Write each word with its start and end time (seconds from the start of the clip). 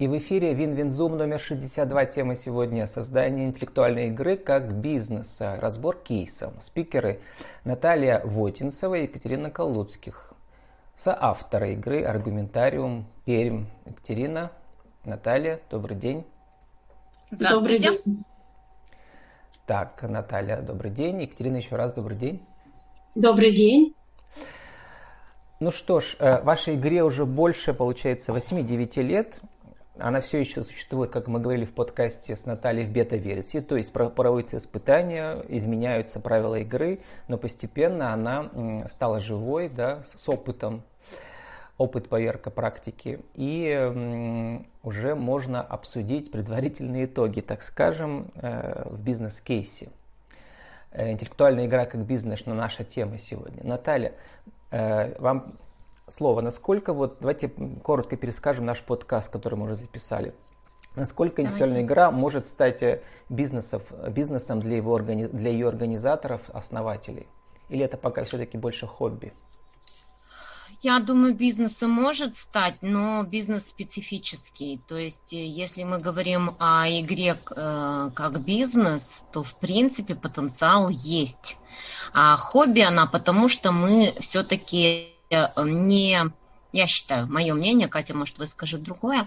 И 0.00 0.08
в 0.08 0.16
эфире 0.16 0.54
WinWinZoom 0.54 1.18
номер 1.18 1.38
62. 1.38 2.06
Тема 2.06 2.34
сегодня– 2.34 2.86
создание 2.86 3.44
интеллектуальной 3.44 4.06
игры 4.06 4.38
как 4.38 4.72
бизнеса. 4.72 5.58
Разбор 5.60 5.98
кейсов. 5.98 6.54
Спикеры 6.62 7.20
Наталья 7.64 8.22
Вотинцева 8.24 8.94
и 8.94 9.02
Екатерина 9.02 9.50
Калуцких. 9.50 10.32
Соавторы 10.96 11.74
игры 11.74 12.02
«Аргументариум 12.02 13.04
Пермь». 13.26 13.66
Екатерина, 13.84 14.52
Наталья, 15.04 15.60
добрый 15.70 15.98
день. 15.98 16.24
Здравствуйте. 17.30 17.90
Добрый 17.90 18.02
день. 18.06 18.24
Так, 19.66 20.02
Наталья, 20.02 20.62
добрый 20.62 20.90
день. 20.90 21.20
Екатерина, 21.20 21.56
еще 21.56 21.76
раз 21.76 21.92
добрый 21.92 22.16
день. 22.16 22.40
Добрый 23.14 23.54
день. 23.54 23.94
Ну 25.60 25.70
что 25.70 26.00
ж, 26.00 26.16
э, 26.18 26.40
вашей 26.40 26.76
игре 26.76 27.04
уже 27.04 27.26
больше, 27.26 27.74
получается, 27.74 28.32
8-9 28.32 29.02
лет. 29.02 29.38
Она 30.00 30.20
все 30.20 30.38
еще 30.38 30.62
существует, 30.62 31.10
как 31.10 31.28
мы 31.28 31.40
говорили 31.40 31.64
в 31.64 31.74
подкасте 31.74 32.34
с 32.34 32.46
Натальей, 32.46 32.86
в 32.86 32.92
бета-версии, 32.92 33.58
то 33.58 33.76
есть 33.76 33.92
проводятся 33.92 34.56
испытания, 34.56 35.44
изменяются 35.48 36.20
правила 36.20 36.56
игры, 36.56 37.00
но 37.28 37.36
постепенно 37.38 38.12
она 38.12 38.50
стала 38.88 39.20
живой, 39.20 39.68
да, 39.68 40.02
с 40.02 40.28
опытом, 40.28 40.82
опыт 41.76 42.08
поверка 42.08 42.50
практики, 42.50 43.20
и 43.34 44.64
уже 44.82 45.14
можно 45.14 45.62
обсудить 45.62 46.30
предварительные 46.30 47.06
итоги, 47.06 47.40
так 47.40 47.62
скажем, 47.62 48.30
э, 48.34 48.88
в 48.90 49.02
бизнес-кейсе. 49.02 49.88
Э, 50.92 51.10
интеллектуальная 51.10 51.66
игра 51.66 51.86
как 51.86 52.04
бизнес, 52.04 52.46
на 52.46 52.54
наша 52.54 52.84
тема 52.84 53.16
сегодня. 53.16 53.64
Наталья, 53.64 54.12
э, 54.70 55.18
вам 55.20 55.54
слово. 56.10 56.40
Насколько 56.40 56.92
вот, 56.92 57.18
давайте 57.20 57.48
коротко 57.82 58.16
перескажем 58.16 58.66
наш 58.66 58.82
подкаст, 58.82 59.30
который 59.30 59.54
мы 59.56 59.64
уже 59.64 59.76
записали. 59.76 60.34
Насколько 60.96 61.42
интеллектуальная 61.42 61.82
игра 61.82 62.10
может 62.10 62.46
стать 62.46 62.82
э, 62.82 63.02
бизнесов, 63.28 63.92
бизнесом 64.08 64.60
для, 64.60 64.76
его, 64.76 64.98
для 64.98 65.50
ее 65.50 65.68
организаторов, 65.68 66.50
основателей? 66.52 67.28
Или 67.68 67.84
это 67.84 67.96
пока 67.96 68.24
все-таки 68.24 68.58
больше 68.58 68.86
хобби? 68.88 69.32
Я 70.82 70.98
думаю, 70.98 71.34
бизнесом 71.34 71.90
может 71.90 72.34
стать, 72.34 72.78
но 72.80 73.22
бизнес 73.22 73.66
специфический. 73.66 74.80
То 74.88 74.96
есть, 74.96 75.32
э, 75.32 75.46
если 75.46 75.84
мы 75.84 76.00
говорим 76.00 76.56
о 76.58 76.88
игре 76.88 77.38
э, 77.38 78.10
как 78.12 78.40
бизнес, 78.40 79.22
то 79.30 79.44
в 79.44 79.54
принципе 79.60 80.16
потенциал 80.16 80.88
есть. 80.88 81.56
А 82.12 82.36
хобби 82.36 82.80
она, 82.80 83.06
потому 83.06 83.46
что 83.48 83.70
мы 83.70 84.12
все-таки 84.18 85.19
не 85.30 86.30
я 86.72 86.86
считаю, 86.86 87.26
мое 87.26 87.54
мнение, 87.54 87.88
Катя, 87.88 88.14
может, 88.14 88.38
вы 88.38 88.46
скажете 88.46 88.84
другое, 88.84 89.26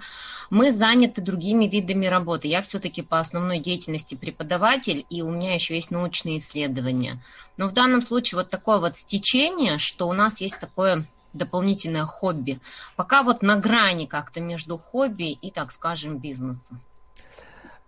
мы 0.50 0.72
заняты 0.72 1.22
другими 1.22 1.66
видами 1.66 2.06
работы. 2.06 2.48
Я 2.48 2.62
все-таки 2.62 3.02
по 3.02 3.20
основной 3.20 3.60
деятельности 3.60 4.16
преподаватель, 4.16 5.06
и 5.10 5.22
у 5.22 5.30
меня 5.30 5.54
еще 5.54 5.76
есть 5.76 5.92
научные 5.92 6.38
исследования. 6.38 7.22
Но 7.58 7.68
в 7.68 7.74
данном 7.74 8.02
случае 8.02 8.40
вот 8.40 8.50
такое 8.50 8.80
вот 8.80 8.96
стечение, 8.96 9.78
что 9.78 10.08
у 10.08 10.14
нас 10.14 10.40
есть 10.42 10.60
такое 10.60 11.06
дополнительное 11.34 12.06
хобби. 12.06 12.60
Пока 12.96 13.24
вот 13.24 13.42
на 13.42 13.58
грани 13.58 14.06
как-то 14.06 14.40
между 14.40 14.78
хобби 14.78 15.32
и, 15.32 15.52
так 15.52 15.72
скажем, 15.72 16.20
бизнесом. 16.20 16.80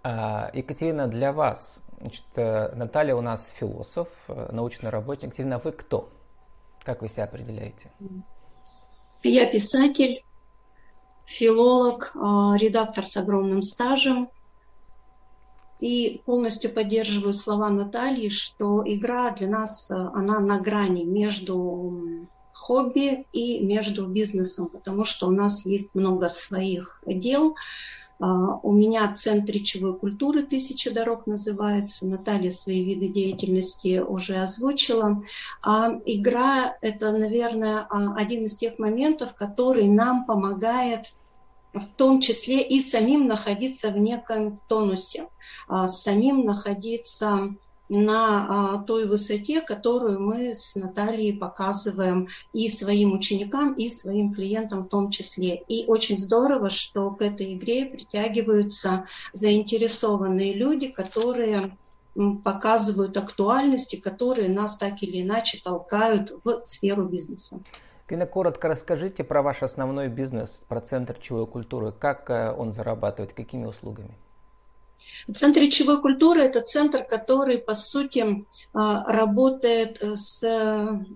А, 0.04 0.50
Екатерина, 0.54 1.08
для 1.08 1.32
вас, 1.32 1.80
значит, 2.00 2.26
э, 2.36 2.76
Наталья 2.76 3.16
у 3.16 3.22
нас 3.22 3.54
философ, 3.58 4.08
э, 4.28 4.50
научный 4.52 4.90
работник. 4.90 5.28
Екатерина, 5.28 5.60
вы 5.60 5.72
кто? 5.72 6.10
Как 6.86 7.02
вы 7.02 7.10
себя 7.10 7.24
определяете? 7.24 7.92
Я 9.24 9.48
писатель, 9.48 10.24
филолог, 11.26 12.12
а, 12.16 12.56
редактор 12.58 13.06
с 13.06 13.18
огромным 13.18 13.64
стажем. 13.64 14.30
И 15.80 16.22
полностью 16.26 16.72
поддерживаю 16.72 17.34
слова 17.34 17.70
Натальи, 17.70 18.30
что 18.30 18.84
игра 18.86 19.32
для 19.32 19.48
нас, 19.50 19.90
а, 19.90 20.12
она 20.14 20.40
на 20.40 20.60
грани 20.60 21.04
между 21.04 22.28
хобби 22.54 23.26
и 23.34 23.66
между 23.66 24.08
бизнесом, 24.08 24.70
потому 24.70 25.06
что 25.06 25.28
у 25.28 25.32
нас 25.32 25.66
есть 25.66 25.96
много 25.96 26.28
своих 26.28 27.02
дел, 27.06 27.56
у 28.20 28.72
меня 28.72 29.12
Центр 29.14 29.54
речевой 29.54 29.98
культуры 29.98 30.44
«Тысяча 30.44 30.92
дорог» 30.94 31.28
называется. 31.28 32.08
Наталья 32.08 32.50
свои 32.50 32.84
виды 32.84 33.10
деятельности 33.10 34.00
уже 34.00 34.38
озвучила. 34.38 35.20
А 35.62 35.90
игра– 36.06 36.78
это, 36.82 37.12
наверное, 37.12 37.86
а, 37.90 38.16
один 38.16 38.46
из 38.46 38.56
тех 38.56 38.80
моментов, 38.80 39.36
который 39.36 39.88
нам 39.88 40.26
помогает 40.26 41.12
в 41.74 41.86
том 41.98 42.22
числе 42.22 42.62
и 42.62 42.80
самим 42.80 43.28
находиться 43.28 43.92
в 43.92 43.98
неком 43.98 44.62
тонусе, 44.70 45.28
а, 45.68 45.88
самим 45.88 46.46
находиться 46.46 47.54
на 47.90 48.76
а, 48.76 48.78
той 48.80 49.08
высоте, 49.08 49.62
которую 49.62 50.20
мы 50.20 50.54
с 50.54 50.76
Натальей 50.76 51.38
показываем 51.38 52.28
и 52.54 52.68
своим 52.70 53.14
ученикам, 53.14 53.74
и 53.74 53.90
своим 53.90 54.34
клиентам 54.34 54.84
в 54.84 54.90
том 54.90 55.12
числе. 55.12 55.64
И 55.68 55.86
очень 55.86 56.18
здорово, 56.18 56.70
что 56.70 57.12
к 57.12 57.22
этой 57.22 57.54
игре 57.54 57.86
притягиваются 57.86 59.06
заинтересованные 59.34 60.54
люди, 60.54 60.88
которые 60.88 61.78
показывают 62.44 63.18
актуальности, 63.18 63.98
которые 63.98 64.50
нас 64.50 64.78
так 64.78 65.04
или 65.04 65.22
иначе 65.22 65.60
толкают 65.62 66.32
в 66.44 66.60
сферу 66.60 67.06
бизнеса. 67.06 67.60
Кина, 68.08 68.26
коротко 68.26 68.68
расскажите 68.68 69.24
про 69.24 69.42
ваш 69.42 69.64
основной 69.64 70.08
бизнес, 70.10 70.64
про 70.68 70.80
Центр 70.80 71.18
чего 71.20 71.46
культуры. 71.48 71.92
Как 71.92 72.30
э, 72.30 72.54
он 72.56 72.72
зарабатывает, 72.72 73.34
какими 73.34 73.66
услугами? 73.66 74.16
Центр 75.34 75.62
речевой 75.62 76.02
культуры– 76.02 76.42
это 76.42 76.62
центр, 76.62 77.04
который, 77.04 77.58
по 77.58 77.74
сути, 77.74 78.46
а, 78.74 79.04
работает 79.12 79.98
э, 80.02 80.16
с 80.16 80.42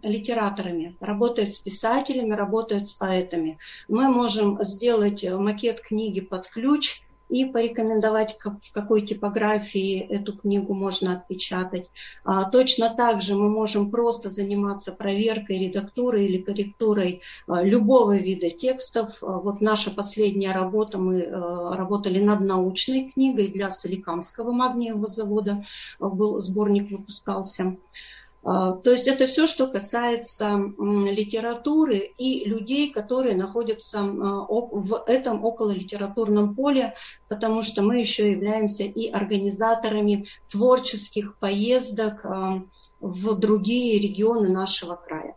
литераторами, 0.04 0.96
работает 1.00 1.54
с 1.54 1.60
писателями, 1.60 2.34
работает 2.34 2.88
с 2.88 2.94
поэтами. 2.94 3.58
Мы 3.88 4.10
можем 4.10 4.62
сделать 4.64 5.24
макет 5.24 5.82
книги 5.82 6.22
под 6.22 6.48
ключ– 6.48 7.02
и 7.30 7.46
порекомендовать, 7.46 8.38
в 8.44 8.72
какой 8.74 9.06
типографии 9.06 10.00
эту 10.00 10.36
книгу 10.36 10.74
можно 10.74 11.14
отпечатать. 11.14 11.90
А, 12.24 12.46
точно 12.46 12.90
так 12.90 13.22
же 13.22 13.36
мы 13.36 13.50
можем 13.50 13.92
просто 13.92 14.30
заниматься 14.30 14.92
проверкой, 14.92 15.60
редактурой 15.60 16.26
или 16.26 16.42
корректурой 16.42 17.22
а, 17.48 17.64
любого 17.64 18.18
вида 18.18 18.50
текстов. 18.50 19.12
А, 19.22 19.38
вот 19.38 19.62
наша 19.62 19.92
последняя 19.92 20.54
работа, 20.54 20.98
мы 20.98 21.22
работали 21.22 22.20
над 22.20 22.42
научной 22.42 23.12
книгой 23.12 23.48
для 23.48 23.70
Соликамского 23.70 24.52
магниевого 24.52 25.08
завода, 25.08 25.64
был 26.00 26.40
сборник 26.40 26.90
выпускался. 26.92 27.64
А, 27.64 27.76
то 28.42 28.82
есть 28.86 29.08
это 29.08 29.28
все, 29.28 29.48
что 29.48 29.68
касается 29.68 30.58
литературы 30.78 31.98
и 32.18 32.46
людей, 32.46 32.92
которые 32.92 33.36
находятся 33.36 34.00
а, 34.00 34.46
в 34.48 35.04
этом 35.08 35.44
окололитературном 35.44 36.56
поле, 36.56 36.94
потому 37.28 37.64
что 37.64 37.82
мы 37.82 38.00
еще 38.00 38.32
являемся 38.32 38.84
и 38.84 39.10
организаторами 39.10 40.28
творческих 40.50 41.38
поездок 41.38 42.26
а, 42.26 42.62
в 43.02 43.38
другие 43.38 44.00
регионы 44.00 44.50
нашего 44.50 44.96
края. 44.96 45.36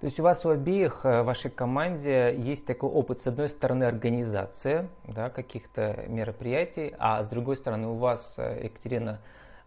То 0.00 0.06
есть 0.06 0.20
у 0.20 0.22
вас 0.22 0.46
у 0.46 0.50
обеих, 0.50 1.02
в 1.02 1.24
вашей 1.24 1.50
команде 1.50 2.32
есть 2.38 2.66
такой 2.66 2.88
опыт, 2.88 3.18
с 3.18 3.26
одной 3.26 3.48
стороны, 3.48 3.82
организация 3.82 4.90
да, 5.08 5.28
каких-то 5.28 6.04
мероприятий, 6.06 6.94
а 7.00 7.24
с 7.24 7.28
другой 7.28 7.56
стороны 7.56 7.88
у 7.88 7.96
вас, 7.96 8.36
Екатерина, 8.38 9.20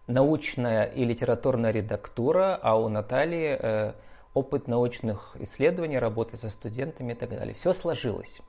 научная 0.07 0.85
и 0.85 1.05
литературная 1.05 1.71
редактура, 1.71 2.59
а 2.61 2.75
у 2.77 2.89
Натальи 2.89 3.57
э, 3.59 3.93
опыт 4.33 4.67
научных 4.67 5.35
исследований, 5.39 5.99
работы 5.99 6.37
со 6.37 6.49
студентами 6.49 7.13
и 7.13 7.15
так 7.15 7.29
далее. 7.29 7.55
Все 7.55 7.73
сложилось 7.73 8.39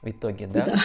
в 0.00 0.10
итоге, 0.10 0.46
да? 0.46 0.66
Да. 0.66 0.76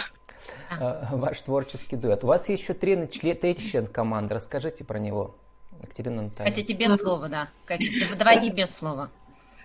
Э, 1.10 1.16
ваш 1.16 1.40
творческий 1.42 1.96
дуэт. 1.96 2.24
У 2.24 2.26
вас 2.26 2.48
есть 2.48 2.62
еще 2.62 2.74
три, 2.74 2.96
третий 3.34 3.70
член 3.70 3.86
команды. 3.86 4.34
Расскажите 4.34 4.84
про 4.84 4.98
него, 4.98 5.34
Екатерина 5.82 6.22
Наталья. 6.22 6.50
Катя, 6.50 6.66
тебе 6.66 6.88
слово, 6.88 7.28
да. 7.28 7.48
Катя, 7.64 7.84
давай 8.16 8.40
тебе 8.40 8.66
слово. 8.66 9.10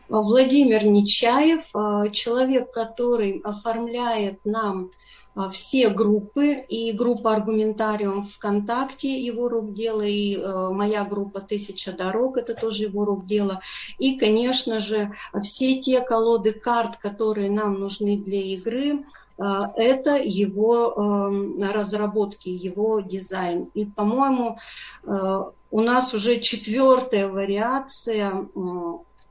Владимир 0.09 0.83
Нечаев, 0.83 1.75
э, 1.75 2.11
человек, 2.11 2.71
который 2.71 3.39
оформляет 3.43 4.39
нам 4.43 4.91
все 5.51 5.89
группы, 5.89 6.53
и 6.53 6.91
группа 6.91 7.33
«Аргументариум» 7.33 8.23
ВКонтакте, 8.23 9.19
его 9.19 9.49
рук 9.49 9.73
дело, 9.73 10.01
и 10.01 10.37
э, 10.37 10.69
моя 10.69 11.03
группа 11.05 11.41
«Тысяча 11.41 11.91
дорог», 11.91 12.37
это 12.37 12.53
тоже 12.53 12.83
его 12.83 13.03
рук 13.03 13.25
дело. 13.25 13.59
И, 13.97 14.17
конечно 14.17 14.79
же, 14.79 15.11
все 15.41 15.79
те 15.81 16.01
колоды 16.01 16.53
карт, 16.53 16.97
которые 16.97 17.49
нам 17.49 17.79
нужны 17.79 18.17
для 18.17 18.41
игры, 18.41 19.05
э, 19.39 19.43
это 19.75 20.17
его 20.17 20.93
э, 21.57 21.71
разработки, 21.71 22.49
его 22.49 22.99
дизайн. 22.99 23.71
И, 23.73 23.85
по-моему, 23.85 24.57
у 25.05 25.79
нас 25.81 26.13
уже 26.13 26.39
четвертая 26.39 27.27
вариация 27.27 28.47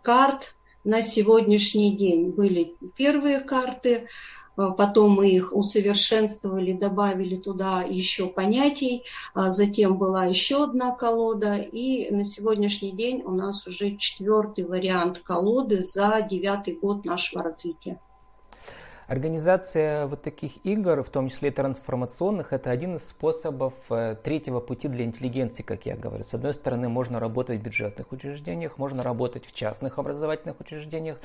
карт 0.02 0.56
на 0.84 1.00
сегодняшний 1.00 1.96
день. 1.96 2.31
Были 2.31 2.75
первые 2.96 3.40
карты, 3.40 4.08
Э, 4.41 4.41
потом 4.70 5.10
мы 5.12 5.30
их 5.30 5.52
усовершенствовали, 5.52 6.72
добавили 6.72 7.36
туда 7.36 7.82
еще 7.82 8.28
понятий, 8.28 9.04
а 9.34 9.50
затем 9.50 9.98
была 9.98 10.26
еще 10.26 10.64
одна 10.64 10.92
колода, 10.92 11.56
и 11.56 12.10
на 12.10 12.24
сегодняшний 12.24 12.92
день 12.92 13.22
у 13.24 13.32
нас 13.32 13.66
уже 13.66 13.96
четвертый 13.96 14.64
вариант 14.64 15.18
колоды 15.18 15.78
за 15.80 16.26
девятый 16.28 16.76
год 16.76 17.04
нашего 17.04 17.42
развития. 17.42 17.98
Организация 19.08 20.06
вот 20.06 20.22
таких 20.22 20.64
игр, 20.64 21.02
в 21.02 21.10
том 21.10 21.28
числе 21.28 21.49
и 21.49 21.52
трансформационных, 21.52 22.52
это 22.52 22.70
один 22.70 22.96
из 22.96 23.08
способов 23.08 23.75
э, 23.90 24.16
третьего 24.22 24.60
пути 24.60 24.88
для 24.88 25.04
интеллигенции, 25.04 25.62
как 25.62 25.87
я 25.87 25.96
говорю. 25.96 26.25
С 26.25 26.34
одной 26.34 26.54
стороны, 26.54 26.88
можно 26.88 27.19
работать 27.19 27.60
в 27.60 27.62
бюджетных 27.62 28.12
учреждениях, 28.12 28.78
можно 28.78 29.02
работать 29.02 29.44
в 29.44 29.52
частных 29.52 29.99
образовательных 29.99 30.60
учреждениях, 30.60 31.19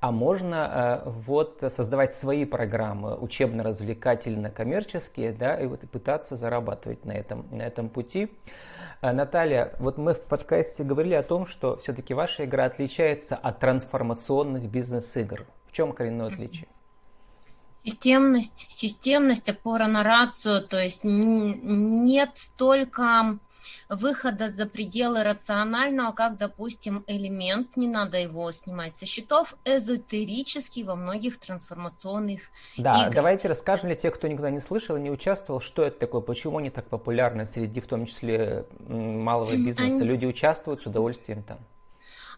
а 0.00 0.12
можно 0.12 1.02
э, 1.04 1.08
вот 1.08 1.64
создавать 1.68 2.14
свои 2.14 2.44
программы 2.44 3.16
учебно-развлекательно-коммерческие, 3.16 5.32
да, 5.32 5.58
и 5.58 5.66
вот 5.66 5.80
пытаться 5.90 6.36
зарабатывать 6.36 7.04
на 7.04 7.12
этом, 7.12 7.46
на 7.50 7.62
этом 7.62 7.88
пути. 7.88 8.30
Э, 9.00 9.12
Наталья, 9.12 9.72
вот 9.78 9.96
мы 9.96 10.12
в 10.12 10.20
подкасте 10.20 10.84
говорили 10.84 11.14
о 11.14 11.22
том, 11.22 11.46
что 11.46 11.78
все-таки 11.78 12.12
ваша 12.12 12.44
игра 12.44 12.66
отличается 12.66 13.34
от 13.34 13.60
трансформационных 13.60 14.70
бизнес-игр. 14.70 15.46
В 15.66 15.72
чем 15.72 15.92
коренное 15.92 16.26
отличие? 16.26 16.68
Системность, 17.84 18.66
системность, 18.70 19.48
опора 19.48 19.86
на 19.86 20.02
рацию, 20.02 20.66
то 20.66 20.80
есть 20.80 21.02
нет 21.04 22.30
столько 22.34 23.38
выхода 23.88 24.48
за 24.48 24.66
пределы 24.66 25.22
рационального, 25.22 26.12
как, 26.12 26.38
допустим, 26.38 27.04
элемент, 27.06 27.76
не 27.76 27.86
надо 27.86 28.18
его 28.18 28.50
снимать 28.52 28.96
со 28.96 29.06
счетов, 29.06 29.54
эзотерический 29.64 30.82
во 30.82 30.96
многих 30.96 31.38
трансформационных 31.38 32.40
Да, 32.78 33.00
играх. 33.00 33.14
давайте 33.14 33.48
расскажем 33.48 33.88
для 33.88 33.96
тех, 33.96 34.14
кто 34.14 34.28
никогда 34.28 34.50
не 34.50 34.60
слышал 34.60 34.96
и 34.96 35.00
не 35.00 35.10
участвовал, 35.10 35.60
что 35.60 35.82
это 35.82 35.98
такое, 35.98 36.20
почему 36.20 36.58
они 36.58 36.70
так 36.70 36.88
популярны 36.88 37.46
среди, 37.46 37.80
в 37.80 37.86
том 37.86 38.06
числе, 38.06 38.66
малого 38.88 39.52
бизнеса. 39.52 39.82
Они... 39.82 40.00
Люди 40.00 40.26
участвуют 40.26 40.82
с 40.82 40.86
удовольствием 40.86 41.42
там. 41.42 41.58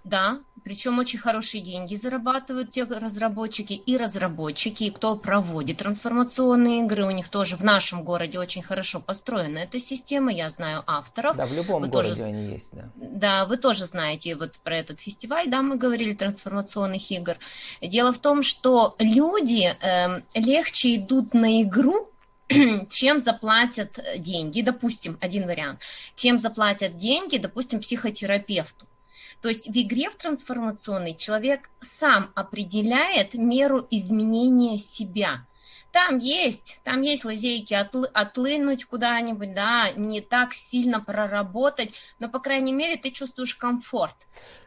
Да, 0.04 0.40
причем 0.66 0.98
очень 0.98 1.20
хорошие 1.20 1.62
деньги 1.62 1.94
зарабатывают 1.94 2.72
те 2.72 2.82
разработчики 2.82 3.74
и 3.74 3.96
разработчики, 3.96 4.82
и 4.82 4.90
кто 4.90 5.14
проводит 5.14 5.78
трансформационные 5.78 6.80
игры. 6.80 7.06
У 7.06 7.10
них 7.12 7.28
тоже 7.28 7.56
в 7.56 7.62
нашем 7.62 8.02
городе 8.02 8.40
очень 8.40 8.62
хорошо 8.62 8.98
построена 8.98 9.58
эта 9.58 9.78
система. 9.78 10.32
Я 10.32 10.50
знаю 10.50 10.82
авторов. 10.88 11.36
Да, 11.36 11.46
в 11.46 11.54
любом 11.54 11.82
вы 11.82 11.88
городе 11.88 12.14
тоже, 12.14 12.24
они 12.24 12.46
есть, 12.46 12.70
да. 12.72 12.90
Да, 12.96 13.46
вы 13.46 13.58
тоже 13.58 13.86
знаете 13.86 14.34
вот 14.34 14.54
про 14.64 14.76
этот 14.78 14.98
фестиваль, 14.98 15.48
да, 15.48 15.62
мы 15.62 15.76
говорили, 15.76 16.14
трансформационных 16.14 17.12
игр. 17.12 17.36
Дело 17.80 18.12
в 18.12 18.18
том, 18.18 18.42
что 18.42 18.96
люди 18.98 19.72
э, 19.80 20.22
легче 20.34 20.96
идут 20.96 21.32
на 21.32 21.62
игру, 21.62 22.10
чем 22.90 23.20
заплатят 23.20 24.00
деньги, 24.18 24.62
допустим, 24.62 25.16
один 25.20 25.46
вариант, 25.46 25.82
чем 26.16 26.40
заплатят 26.40 26.96
деньги, 26.96 27.38
допустим, 27.38 27.80
психотерапевту. 27.80 28.86
То 29.46 29.50
есть 29.50 29.68
в 29.68 29.80
игре 29.80 30.10
в 30.10 30.16
трансформационной 30.16 31.14
человек 31.14 31.70
сам 31.78 32.32
определяет 32.34 33.34
меру 33.34 33.86
изменения 33.92 34.76
себя. 34.76 35.46
Там 35.92 36.18
есть, 36.18 36.80
там 36.82 37.02
есть 37.02 37.24
лазейки 37.24 37.72
отлы, 37.72 38.08
отлынуть 38.12 38.86
куда-нибудь, 38.86 39.54
да, 39.54 39.92
не 39.94 40.20
так 40.20 40.52
сильно 40.52 41.00
проработать, 41.00 41.94
но, 42.18 42.28
по 42.28 42.40
крайней 42.40 42.72
мере, 42.72 42.96
ты 42.96 43.12
чувствуешь 43.12 43.54
комфорт. 43.54 44.16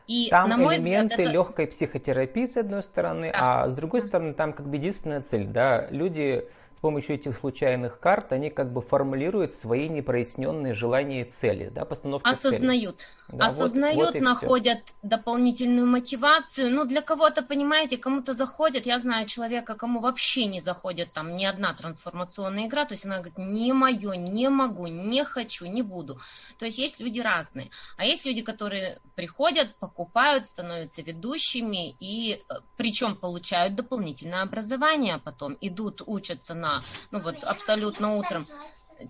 И, 0.08 0.30
там 0.30 0.48
на 0.48 0.56
мой 0.56 0.78
элементы 0.78 1.16
взгляд, 1.16 1.28
это... 1.28 1.34
легкой 1.34 1.68
психотерапии, 1.68 2.46
с 2.46 2.56
одной 2.56 2.82
стороны, 2.82 3.34
да. 3.34 3.64
а 3.64 3.70
с 3.70 3.76
другой 3.76 4.00
стороны, 4.00 4.34
там 4.34 4.54
как 4.54 4.70
бы 4.70 4.78
единственная 4.78 5.22
цель, 5.22 5.48
да, 5.48 5.88
люди 5.92 6.48
с 6.80 6.82
помощью 6.82 7.16
этих 7.16 7.36
случайных 7.38 8.00
карт 8.00 8.32
они 8.32 8.50
как 8.50 8.72
бы 8.72 8.82
формулируют 8.82 9.54
свои 9.54 9.90
непроясненные 9.90 10.74
желания 10.74 11.24
и 11.24 11.30
цели, 11.30 11.68
да, 11.68 11.84
постановка 11.84 12.30
Осознают. 12.30 13.02
Цели. 13.02 13.38
Да, 13.38 13.48
Осознают, 13.48 13.98
вот, 13.98 14.14
вот 14.14 14.22
находят 14.22 14.78
все. 14.86 14.94
дополнительную 15.04 15.86
мотивацию. 15.86 16.74
Ну, 16.74 16.86
для 16.86 17.02
кого-то, 17.02 17.42
понимаете, 17.42 17.98
кому-то 17.98 18.34
заходит, 18.34 18.86
я 18.86 18.98
знаю 18.98 19.28
человека, 19.28 19.76
кому 19.76 20.00
вообще 20.00 20.46
не 20.46 20.62
заходит 20.62 21.12
там 21.12 21.36
ни 21.36 21.44
одна 21.44 21.74
трансформационная 21.74 22.68
игра, 22.68 22.86
то 22.86 22.94
есть 22.94 23.06
она 23.06 23.18
говорит, 23.18 23.38
не 23.38 23.74
мое, 23.74 24.14
не 24.14 24.48
могу, 24.48 24.88
не 24.88 25.26
хочу, 25.26 25.66
не 25.66 25.82
буду. 25.82 26.18
То 26.60 26.66
есть 26.66 26.78
есть 26.78 27.02
люди 27.02 27.20
разные. 27.20 27.72
А 27.98 28.06
есть 28.06 28.26
люди, 28.26 28.42
которые 28.42 29.00
приходят, 29.16 29.76
покупают, 29.80 30.48
становятся 30.48 31.02
ведущими, 31.02 31.94
и 32.00 32.42
э, 32.50 32.54
причем 32.78 33.18
получают 33.18 33.76
дополнительное 33.76 34.44
образование, 34.44 35.16
а 35.16 35.20
потом 35.20 35.58
идут, 35.60 36.02
учатся 36.06 36.54
на 36.54 36.69
на, 36.70 36.84
ну 37.12 37.20
вот 37.20 37.44
абсолютно 37.44 38.16
утром, 38.16 38.46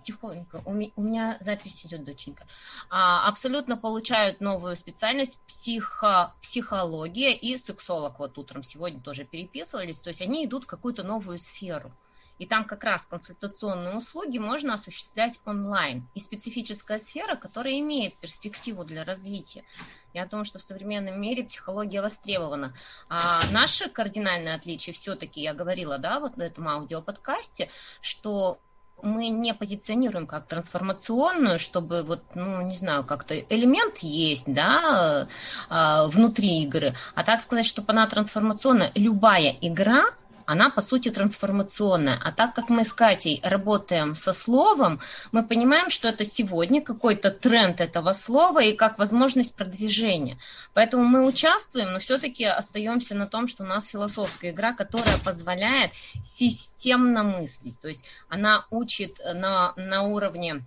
тихонько, 0.04 0.62
у 0.64 0.72
меня, 0.72 0.92
у 0.96 1.02
меня 1.02 1.36
запись 1.40 1.84
идет, 1.84 2.04
доченька, 2.04 2.46
а, 2.88 3.28
абсолютно 3.28 3.76
получают 3.76 4.40
новую 4.40 4.76
специальность 4.76 5.40
психо, 5.46 6.34
психология 6.40 7.34
и 7.34 7.56
сексолог. 7.56 8.18
Вот 8.18 8.38
утром 8.38 8.62
сегодня 8.62 9.00
тоже 9.00 9.24
переписывались, 9.24 9.98
то 9.98 10.08
есть 10.08 10.22
они 10.22 10.44
идут 10.44 10.64
в 10.64 10.68
какую-то 10.68 11.02
новую 11.02 11.38
сферу. 11.38 11.92
И 12.38 12.46
там 12.46 12.64
как 12.64 12.84
раз 12.84 13.04
консультационные 13.04 13.96
услуги 13.96 14.38
можно 14.38 14.72
осуществлять 14.72 15.38
онлайн. 15.44 16.08
И 16.14 16.20
специфическая 16.20 16.98
сфера, 16.98 17.36
которая 17.36 17.78
имеет 17.80 18.16
перспективу 18.16 18.82
для 18.84 19.04
развития. 19.04 19.62
Я 20.12 20.26
думаю, 20.26 20.44
что 20.44 20.58
в 20.58 20.62
современном 20.62 21.20
мире 21.20 21.44
психология 21.44 22.02
востребована. 22.02 22.74
А 23.08 23.40
наше 23.52 23.88
кардинальное 23.88 24.56
отличие 24.56 24.92
все-таки, 24.92 25.40
я 25.40 25.54
говорила, 25.54 25.98
да, 25.98 26.20
вот 26.20 26.36
на 26.36 26.42
этом 26.42 26.68
аудиоподкасте, 26.68 27.68
что 28.00 28.58
мы 29.02 29.28
не 29.28 29.54
позиционируем 29.54 30.26
как 30.26 30.46
трансформационную, 30.46 31.58
чтобы 31.58 32.02
вот, 32.02 32.22
ну, 32.34 32.60
не 32.62 32.76
знаю, 32.76 33.04
как-то 33.04 33.38
элемент 33.38 33.98
есть, 33.98 34.44
да, 34.46 35.28
а, 35.68 36.06
внутри 36.08 36.62
игры, 36.62 36.94
а 37.14 37.24
так 37.24 37.40
сказать, 37.40 37.64
чтобы 37.64 37.92
она 37.92 38.06
трансформационная. 38.06 38.92
Любая 38.94 39.56
игра 39.60 40.04
она 40.50 40.68
по 40.68 40.80
сути 40.80 41.10
трансформационная. 41.10 42.18
А 42.20 42.32
так 42.32 42.56
как 42.56 42.70
мы 42.70 42.84
с 42.84 42.92
Катей 42.92 43.40
работаем 43.44 44.16
со 44.16 44.32
словом, 44.32 45.00
мы 45.30 45.44
понимаем, 45.44 45.90
что 45.90 46.08
это 46.08 46.24
сегодня 46.24 46.82
какой-то 46.82 47.30
тренд 47.30 47.80
этого 47.80 48.12
слова 48.14 48.60
и 48.60 48.72
как 48.72 48.98
возможность 48.98 49.54
продвижения. 49.54 50.38
Поэтому 50.74 51.04
мы 51.04 51.24
участвуем, 51.24 51.92
но 51.92 52.00
все-таки 52.00 52.44
остаемся 52.44 53.14
на 53.14 53.28
том, 53.28 53.46
что 53.46 53.62
у 53.62 53.66
нас 53.66 53.86
философская 53.86 54.50
игра, 54.50 54.72
которая 54.72 55.18
позволяет 55.18 55.92
системно 56.24 57.22
мыслить. 57.22 57.78
То 57.78 57.86
есть 57.86 58.04
она 58.28 58.66
учит 58.70 59.20
на, 59.32 59.72
на 59.76 60.02
уровне 60.02 60.64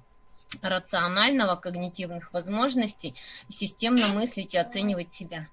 рационального 0.62 1.58
когнитивных 1.58 2.32
возможностей 2.32 3.16
системно 3.50 4.08
мыслить 4.08 4.54
и 4.54 4.58
оценивать 4.58 5.12
себя 5.12 5.50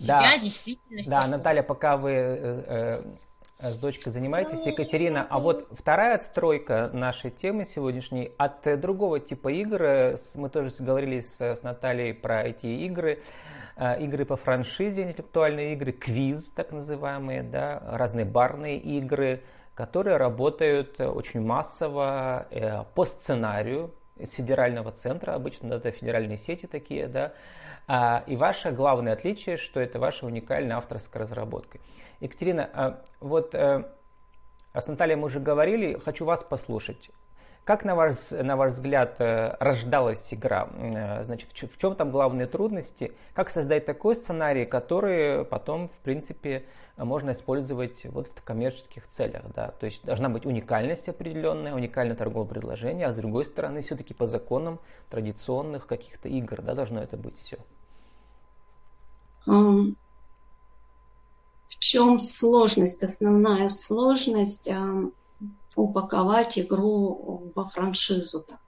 да. 0.00 0.20
себя, 0.50 1.10
Да, 1.10 1.26
Наталья, 1.26 1.62
пока 1.62 1.96
вы 1.96 2.10
э, 2.12 3.02
э, 3.58 3.70
с 3.70 3.76
дочкой 3.76 4.12
занимаетесь, 4.12 4.66
Екатерина, 4.66 5.26
а 5.28 5.38
вот 5.38 5.68
вторая 5.72 6.14
отстройка 6.14 6.90
нашей 6.92 7.30
темы 7.30 7.64
сегодняшней 7.64 8.32
от 8.38 8.66
э, 8.66 8.76
другого 8.76 9.20
типа 9.20 9.48
игр, 9.48 10.16
мы 10.34 10.48
тоже 10.48 10.72
говорили 10.78 11.20
с, 11.20 11.40
с 11.40 11.62
Натальей 11.62 12.14
про 12.14 12.44
эти 12.44 12.66
игры, 12.66 13.22
игры 13.76 14.24
по 14.24 14.36
франшизе, 14.36 15.02
интеллектуальные 15.02 15.74
игры, 15.74 15.92
квиз 15.92 16.50
так 16.50 16.72
называемые, 16.72 17.42
да, 17.42 17.82
разные 17.92 18.24
барные 18.24 18.78
игры, 18.78 19.42
которые 19.74 20.16
работают 20.16 21.00
очень 21.00 21.40
массово 21.40 22.46
по 22.94 23.04
сценарию 23.04 23.94
из 24.20 24.32
федерального 24.32 24.92
центра, 24.92 25.32
обычно 25.34 25.74
это 25.74 25.90
федеральные 25.90 26.38
сети 26.38 26.66
такие, 26.66 27.08
да, 27.08 27.32
а, 27.86 28.22
и 28.26 28.36
ваше 28.36 28.70
главное 28.70 29.12
отличие, 29.14 29.56
что 29.56 29.80
это 29.80 29.98
ваша 29.98 30.26
уникальная 30.26 30.76
авторская 30.76 31.22
разработка. 31.22 31.78
Екатерина, 32.20 32.70
а, 32.72 33.02
вот 33.20 33.54
а, 33.54 33.92
с 34.74 34.86
Натальей 34.86 35.16
мы 35.16 35.26
уже 35.26 35.40
говорили, 35.40 35.98
хочу 35.98 36.24
вас 36.24 36.44
послушать. 36.44 37.10
Как, 37.64 37.84
на 37.84 37.94
ваш, 37.94 38.30
на 38.30 38.56
ваш 38.56 38.72
взгляд, 38.74 39.16
э, 39.20 39.56
рождалась 39.60 40.32
игра? 40.32 40.68
Э, 40.72 41.22
значит, 41.22 41.50
в 41.52 41.78
чем 41.78 41.94
там 41.94 42.10
главные 42.10 42.46
трудности? 42.46 43.12
Как 43.34 43.50
создать 43.50 43.84
такой 43.84 44.16
сценарий, 44.16 44.64
который 44.64 45.44
потом, 45.44 45.88
в 45.88 45.98
принципе, 45.98 46.64
можно 46.96 47.32
использовать 47.32 48.04
вот 48.06 48.28
в 48.34 48.42
коммерческих 48.42 49.06
целях? 49.06 49.42
Да? 49.54 49.72
То 49.78 49.86
есть 49.86 50.04
должна 50.04 50.28
быть 50.28 50.46
уникальность 50.46 51.08
определенная, 51.08 51.74
уникальное 51.74 52.16
торговое 52.16 52.48
предложение, 52.48 53.06
а 53.06 53.12
с 53.12 53.16
другой 53.16 53.44
стороны, 53.44 53.82
все-таки 53.82 54.14
по 54.14 54.26
законам 54.26 54.80
традиционных 55.10 55.86
каких-то 55.86 56.28
игр 56.28 56.62
да, 56.62 56.74
должно 56.74 57.02
это 57.02 57.16
быть 57.16 57.38
все. 57.38 57.58
В 59.44 59.94
чем 61.78 62.18
сложность? 62.18 63.02
Основная 63.02 63.68
сложность 63.68 64.68
упаковать 65.76 66.58
игру 66.58 67.52
во 67.54 67.64
франшизу. 67.64 68.40
Так. 68.40 68.58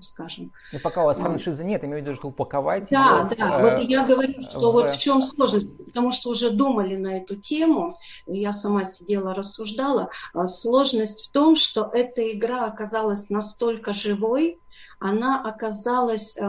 скажем. 0.00 0.52
И 0.72 0.78
пока 0.78 1.02
у 1.02 1.06
вас 1.06 1.18
франшизы 1.18 1.64
нет, 1.64 1.82
имею 1.84 2.02
в 2.02 2.06
виду, 2.06 2.14
что 2.14 2.28
упаковать. 2.28 2.88
Да, 2.90 3.28
да, 3.36 3.58
вот 3.58 3.80
я 3.80 4.06
говорю, 4.06 4.40
что 4.40 4.70
в... 4.70 4.72
вот 4.72 4.90
в 4.90 4.98
чем 4.98 5.22
сложность, 5.22 5.84
потому 5.86 6.12
что 6.12 6.30
уже 6.30 6.50
думали 6.50 6.96
на 6.96 7.18
эту 7.18 7.36
тему, 7.36 7.98
я 8.26 8.52
сама 8.52 8.84
сидела, 8.84 9.34
рассуждала. 9.34 10.10
Сложность 10.46 11.26
в 11.28 11.32
том, 11.32 11.56
что 11.56 11.90
эта 11.92 12.30
игра 12.30 12.66
оказалась 12.66 13.30
настолько 13.30 13.92
живой, 13.92 14.60
она 15.00 15.40
оказалась 15.42 16.36
э, 16.36 16.44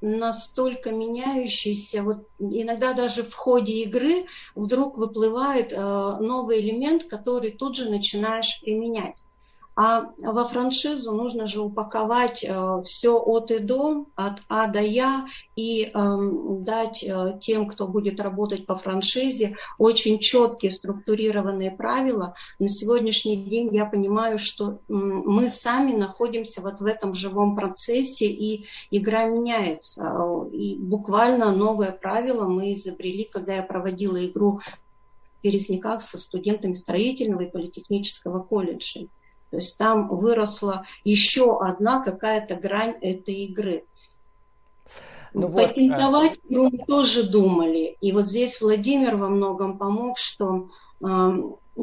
настолько 0.00 0.90
меняющейся, 0.90 2.02
вот 2.02 2.26
иногда 2.40 2.92
даже 2.92 3.22
в 3.22 3.32
ходе 3.34 3.82
игры 3.84 4.26
вдруг 4.56 4.98
выплывает 4.98 5.72
э, 5.72 5.76
новый 5.76 6.60
элемент, 6.60 7.04
который 7.04 7.52
тут 7.52 7.76
же 7.76 7.88
начинаешь 7.88 8.60
применять. 8.60 9.22
А 9.76 10.12
во 10.18 10.44
франшизу 10.44 11.12
нужно 11.12 11.48
же 11.48 11.60
упаковать 11.60 12.44
э, 12.44 12.80
все 12.84 13.18
от 13.18 13.50
и 13.50 13.58
до, 13.58 14.06
от 14.14 14.40
А 14.48 14.68
до 14.68 14.80
Я, 14.80 15.26
и 15.56 15.90
э, 15.92 16.16
дать 16.60 17.02
э, 17.02 17.38
тем, 17.40 17.66
кто 17.66 17.88
будет 17.88 18.20
работать 18.20 18.66
по 18.66 18.76
франшизе, 18.76 19.56
очень 19.78 20.20
четкие 20.20 20.70
структурированные 20.70 21.72
правила. 21.72 22.34
На 22.60 22.68
сегодняшний 22.68 23.36
день 23.36 23.74
я 23.74 23.84
понимаю, 23.86 24.38
что 24.38 24.70
э, 24.70 24.76
мы 24.88 25.48
сами 25.48 25.92
находимся 25.92 26.60
вот 26.60 26.80
в 26.80 26.86
этом 26.86 27.12
живом 27.12 27.56
процессе, 27.56 28.26
и 28.26 28.66
игра 28.92 29.24
меняется. 29.24 30.08
И 30.52 30.76
буквально 30.78 31.50
новое 31.50 31.90
правило 31.90 32.46
мы 32.46 32.74
изобрели, 32.74 33.24
когда 33.24 33.56
я 33.56 33.62
проводила 33.64 34.24
игру 34.24 34.60
в 35.32 35.40
Пересняках 35.40 36.00
со 36.00 36.16
студентами 36.16 36.74
строительного 36.74 37.42
и 37.42 37.50
политехнического 37.50 38.40
колледжа. 38.40 39.08
То 39.54 39.58
есть 39.58 39.78
там 39.78 40.08
выросла 40.08 40.84
еще 41.04 41.60
одна 41.60 42.02
какая-то 42.02 42.56
грань 42.56 42.96
этой 43.00 43.36
игры. 43.44 43.84
Ну, 45.32 45.48
Патентовать 45.48 46.40
вот, 46.42 46.50
игру 46.50 46.70
мы 46.72 46.84
тоже 46.84 47.22
думали. 47.30 47.96
И 48.00 48.10
вот 48.10 48.26
здесь 48.26 48.60
Владимир 48.60 49.14
во 49.14 49.28
многом 49.28 49.78
помог, 49.78 50.18
что 50.18 50.70
э, 51.00 51.32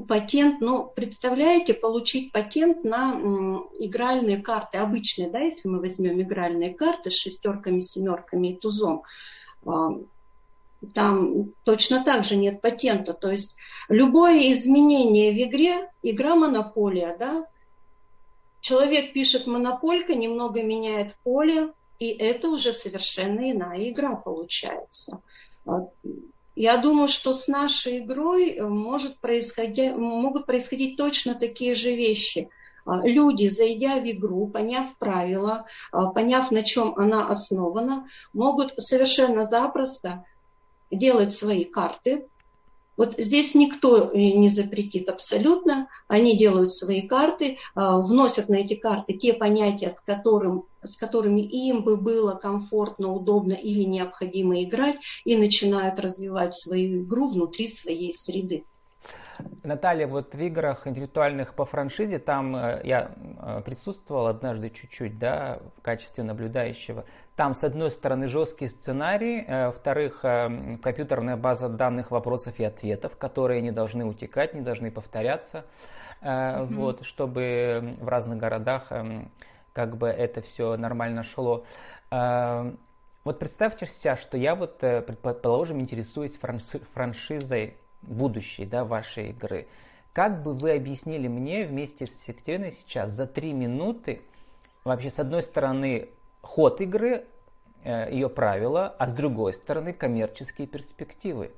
патент, 0.06 0.60
ну, 0.60 0.92
представляете, 0.94 1.74
получить 1.74 2.34
патент 2.34 2.84
на 2.84 3.14
э, 3.14 3.86
игральные 3.86 4.42
карты, 4.42 4.78
обычные, 4.78 5.30
да, 5.30 5.40
если 5.40 5.70
мы 5.70 5.80
возьмем 5.80 6.22
игральные 6.22 6.74
карты 6.74 7.10
с 7.10 7.14
шестерками, 7.14 7.80
семерками 7.80 8.50
и 8.50 8.58
тузом, 8.58 9.04
э, 9.66 9.70
там 10.94 11.54
точно 11.64 12.04
так 12.04 12.26
же 12.26 12.36
нет 12.36 12.60
патента. 12.60 13.14
То 13.14 13.32
есть 13.32 13.56
любое 13.88 14.52
изменение 14.52 15.32
в 15.32 15.50
игре, 15.50 15.90
игра 16.04 16.36
монополия, 16.36 17.16
да, 17.18 17.46
Человек 18.62 19.14
пишет 19.14 19.48
монополька, 19.48 20.14
немного 20.16 20.64
меняет 20.64 21.16
поле, 21.24 21.74
и 22.00 22.10
это 22.10 22.50
уже 22.50 22.74
совершенно 22.74 23.52
иная 23.52 23.90
игра 23.90 24.16
получается. 24.16 25.22
Я 26.56 26.78
думаю, 26.78 27.08
что 27.08 27.34
с 27.34 27.48
нашей 27.48 28.00
игрой 28.00 28.60
может 28.60 29.20
происходить, 29.20 29.96
могут 29.96 30.46
происходить 30.46 30.98
точно 30.98 31.36
такие 31.36 31.76
же 31.76 31.96
вещи. 31.96 32.50
А, 32.86 33.08
люди, 33.08 33.48
зайдя 33.48 34.00
в 34.00 34.10
игру, 34.10 34.48
поняв 34.48 34.98
правила, 34.98 35.66
а, 35.92 36.08
поняв, 36.08 36.52
на 36.52 36.64
чем 36.64 36.94
она 36.98 37.28
основана, 37.30 38.08
могут 38.34 38.74
совершенно 38.78 39.44
запросто 39.44 40.26
делать 40.90 41.34
свои 41.34 41.64
карты, 41.64 42.26
вот 42.98 43.16
здесь 43.18 43.56
никто 43.56 44.12
не 44.14 44.50
запретит 44.50 45.10
абсолютно. 45.10 45.88
Они 46.08 46.38
делают 46.38 46.74
свои 46.74 47.08
карты, 47.08 47.58
а, 47.74 48.00
вносят 48.00 48.50
на 48.50 48.56
эти 48.56 48.76
карты 48.76 49.14
те 49.14 49.34
понятия, 49.34 49.90
с, 49.90 50.02
которым, 50.02 50.66
с 50.84 50.98
которыми 50.98 51.42
им 51.42 51.84
бы 51.84 51.98
было 51.98 52.36
комфортно, 52.36 53.14
удобно 53.14 53.54
или 53.54 53.84
необходимо 53.84 54.62
играть, 54.64 54.98
и 55.24 55.38
начинают 55.38 56.00
развивать 56.00 56.54
свою 56.54 57.04
игру 57.04 57.28
внутри 57.28 57.68
своей 57.68 58.14
среды. 58.14 58.66
Наталья, 59.64 60.08
вот 60.08 60.36
в 60.36 60.40
играх 60.40 60.88
интеллектуальных 60.88 61.54
по 61.54 61.66
франшизе, 61.66 62.20
там 62.20 62.56
э, 62.56 62.82
я 62.84 63.12
э, 63.16 63.62
присутствовал 63.64 64.28
однажды 64.28 64.70
чуть-чуть, 64.70 65.18
да, 65.18 65.60
в 65.78 65.82
качестве 65.82 66.24
наблюдающего. 66.24 67.06
Там, 67.36 67.54
с 67.54 67.64
одной 67.64 67.92
стороны, 67.92 68.28
жесткий 68.28 68.68
сценарий, 68.68 69.44
э, 69.48 69.68
во-вторых, 69.68 70.22
компьютерная 70.22 71.38
база 71.38 71.70
данных, 71.70 72.12
вопросов 72.12 72.60
и 72.60 72.64
ответов, 72.64 73.18
которые 73.18 73.62
не 73.62 73.72
должны 73.72 74.06
утекать, 74.06 74.54
не 74.54 74.62
должны 74.62 74.92
повторяться, 74.92 75.66
mm-hmm. 76.22 76.74
вот, 76.76 77.06
чтобы 77.06 77.94
в 78.00 78.08
разных 78.08 78.38
городах 78.38 78.92
как 79.74 79.98
бы 79.98 80.08
это 80.08 80.42
все 80.42 80.76
нормально 80.76 81.24
шло. 81.24 81.66
Вот 83.24 83.40
представьте 83.40 83.86
себе, 83.86 84.16
что 84.16 84.38
я 84.38 84.56
вот, 84.56 84.80
предположим, 84.80 85.80
интересуюсь 85.80 86.38
франшизой 86.38 87.78
будущей 88.02 88.66
да, 88.66 88.86
вашей 88.86 89.30
игры. 89.30 89.68
Как 90.14 90.44
бы 90.44 90.54
вы 90.54 90.72
объяснили 90.72 91.28
мне 91.28 91.66
вместе 91.66 92.06
с 92.06 92.28
Екатериной 92.28 92.72
сейчас 92.72 93.12
за 93.12 93.28
три 93.28 93.54
минуты 93.54 94.22
вообще 94.84 95.10
с 95.10 95.20
одной 95.20 95.42
стороны 95.42 96.10
ход 96.42 96.82
игры, 96.82 97.26
э, 97.84 98.12
ее 98.12 98.30
правила, 98.30 98.88
а 98.88 99.08
с 99.08 99.14
другой 99.14 99.54
стороны 99.54 99.94
коммерческие 99.94 100.68
перспективы? 100.68 101.52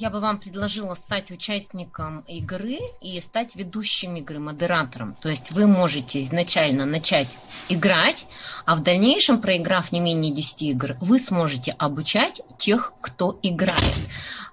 Я 0.00 0.10
бы 0.10 0.20
вам 0.20 0.38
предложила 0.38 0.94
стать 0.94 1.32
участником 1.32 2.20
игры 2.20 2.78
и 3.00 3.20
стать 3.20 3.56
ведущим 3.56 4.14
игры, 4.14 4.38
модератором. 4.38 5.16
То 5.20 5.28
есть 5.28 5.50
вы 5.50 5.66
можете 5.66 6.22
изначально 6.22 6.86
начать 6.86 7.36
играть, 7.68 8.26
а 8.64 8.76
в 8.76 8.84
дальнейшем, 8.84 9.40
проиграв 9.40 9.90
не 9.90 9.98
менее 9.98 10.32
10 10.32 10.62
игр, 10.62 10.96
вы 11.00 11.18
сможете 11.18 11.72
обучать 11.72 12.40
тех, 12.58 12.92
кто 13.00 13.40
играет. 13.42 13.96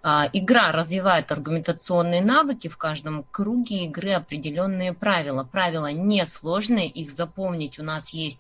А, 0.02 0.28
игра 0.34 0.72
развивает 0.72 1.32
аргументационные 1.32 2.24
навыки, 2.24 2.68
в 2.68 2.78
каждом 2.78 3.24
круге 3.30 3.86
игры 3.86 4.14
определенные 4.14 4.94
правила. 4.94 5.44
Правила 5.44 5.92
несложные, 5.92 6.88
их 6.88 7.12
запомнить 7.12 7.78
у 7.78 7.84
нас 7.84 8.10
есть 8.16 8.40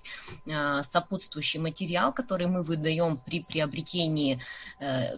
а, 0.51 0.81
сопутствующий 0.81 1.59
материал, 1.59 2.11
который 2.11 2.47
мы 2.47 2.63
выдаем 2.63 3.17
при 3.17 3.43
приобретении 3.43 4.41
э, 4.79 5.17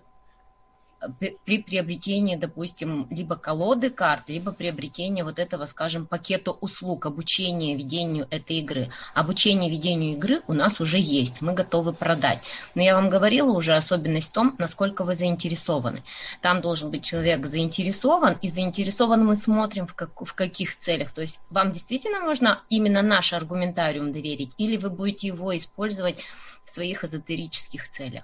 при 1.45 1.59
приобретении, 1.59 2.35
допустим, 2.35 3.07
либо 3.11 3.35
колоды 3.35 3.89
карт, 3.89 4.23
либо 4.27 4.51
приобретение 4.51 5.23
вот 5.23 5.37
этого, 5.37 5.65
скажем, 5.65 6.07
пакета 6.07 6.51
услуг, 6.51 7.05
обучения 7.05 7.75
ведению 7.75 8.27
этой 8.31 8.57
игры. 8.57 8.89
Обучение 9.13 9.69
ведению 9.69 10.13
игры 10.13 10.41
у 10.47 10.53
нас 10.53 10.81
уже 10.81 10.99
есть, 10.99 11.41
мы 11.41 11.53
готовы 11.53 11.93
продать. 11.93 12.39
Но 12.73 12.81
я 12.81 12.95
вам 12.95 13.09
говорила 13.09 13.51
уже 13.51 13.75
особенность 13.75 14.29
в 14.29 14.33
том, 14.33 14.55
насколько 14.57 15.03
вы 15.03 15.15
заинтересованы. 15.15 16.03
Там 16.41 16.61
должен 16.61 16.89
быть 16.89 17.03
человек 17.03 17.45
заинтересован, 17.45 18.37
и 18.41 18.49
заинтересован 18.49 19.23
мы 19.23 19.35
смотрим 19.35 19.85
в, 19.85 19.93
как, 19.93 20.21
в 20.21 20.33
каких 20.33 20.77
целях. 20.77 21.11
То 21.11 21.21
есть 21.21 21.39
вам 21.49 21.71
действительно 21.71 22.21
можно 22.21 22.63
именно 22.69 23.01
наш 23.01 23.33
аргументариум 23.33 24.11
доверить, 24.11 24.53
или 24.57 24.77
вы 24.77 24.89
будете 24.89 25.27
его 25.27 25.55
использовать 25.55 26.21
в 26.63 26.69
своих 26.69 27.03
эзотерических 27.03 27.87
целях 27.89 28.23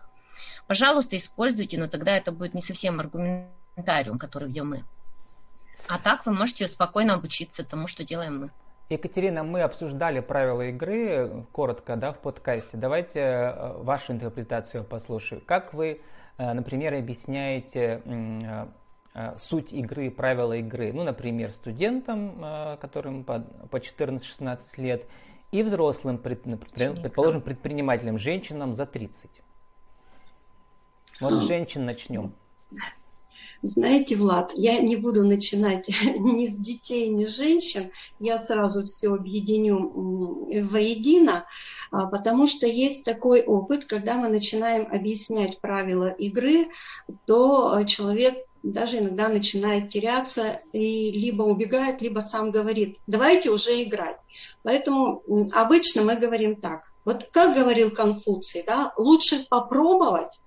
пожалуйста, 0.68 1.18
используйте, 1.18 1.78
но 1.78 1.88
тогда 1.88 2.16
это 2.16 2.32
будет 2.32 2.54
не 2.54 2.62
совсем 2.62 3.00
аргументариум, 3.00 4.20
который 4.20 4.48
ведем 4.48 4.70
мы. 4.70 4.84
А 5.88 6.00
так 6.00 6.26
вы 6.26 6.34
можете 6.34 6.68
спокойно 6.68 7.16
обучиться 7.16 7.64
тому, 7.66 7.88
что 7.88 8.04
делаем 8.04 8.40
мы. 8.40 8.52
Екатерина, 8.90 9.44
мы 9.44 9.62
обсуждали 9.62 10.20
правила 10.20 10.62
игры 10.64 11.46
коротко 11.52 11.96
да, 11.96 12.12
в 12.12 12.20
подкасте. 12.20 12.78
Давайте 12.78 13.20
э, 13.20 13.74
вашу 13.78 14.14
интерпретацию 14.14 14.84
послушаю. 14.84 15.42
Как 15.46 15.74
вы, 15.74 16.02
э, 16.38 16.54
например, 16.54 16.94
объясняете 16.94 18.02
э, 18.06 19.38
суть 19.38 19.74
игры, 19.74 20.12
правила 20.12 20.54
игры? 20.54 20.92
Ну, 20.92 21.04
например, 21.04 21.52
студентам, 21.52 22.78
которым 22.82 23.24
по 23.24 23.44
14-16 23.72 24.58
лет, 24.78 25.08
и 25.52 25.62
взрослым, 25.62 26.18
предположим, 26.18 27.42
предпринимателям, 27.42 28.18
женщинам 28.18 28.74
за 28.74 28.88
30. 28.88 29.43
Вот 31.20 31.34
с 31.34 31.48
женщин 31.48 31.86
начнем. 31.86 32.34
Знаете, 33.66 34.18
Влад, 34.18 34.52
я 34.56 34.80
не 34.80 34.98
буду 34.98 35.26
начинать 35.26 35.88
ни 36.04 36.46
с 36.46 36.58
детей, 36.58 37.08
ни 37.08 37.26
с 37.26 37.38
женщин. 37.38 37.92
Я 38.20 38.38
сразу 38.38 38.84
все 38.84 39.14
объединю 39.14 39.80
воедино, 40.68 41.46
а, 41.90 42.08
потому 42.08 42.46
что 42.46 42.68
есть 42.68 43.06
такой 43.06 43.42
опыт, 43.42 43.86
когда 43.86 44.16
мы 44.16 44.28
начинаем 44.28 44.86
объяснять 44.92 45.62
правила 45.62 46.10
игры, 46.10 46.68
то 47.26 47.74
а, 47.74 47.86
человек 47.86 48.36
даже 48.64 49.00
иногда 49.00 49.30
начинает 49.30 49.88
теряться 49.90 50.60
и 50.74 51.12
либо 51.12 51.44
убегает, 51.44 52.02
либо 52.02 52.20
сам 52.20 52.52
говорит, 52.52 52.98
давайте 53.08 53.50
уже 53.50 53.82
играть. 53.82 54.20
Поэтому 54.64 55.24
обычно 55.54 56.02
мы 56.02 56.16
говорим 56.16 56.58
так. 56.58 56.92
Вот 57.06 57.30
как 57.32 57.56
говорил 57.56 57.92
Конфуций, 57.92 58.64
да, 58.66 58.94
лучше 58.98 59.46
попробовать, 59.50 60.40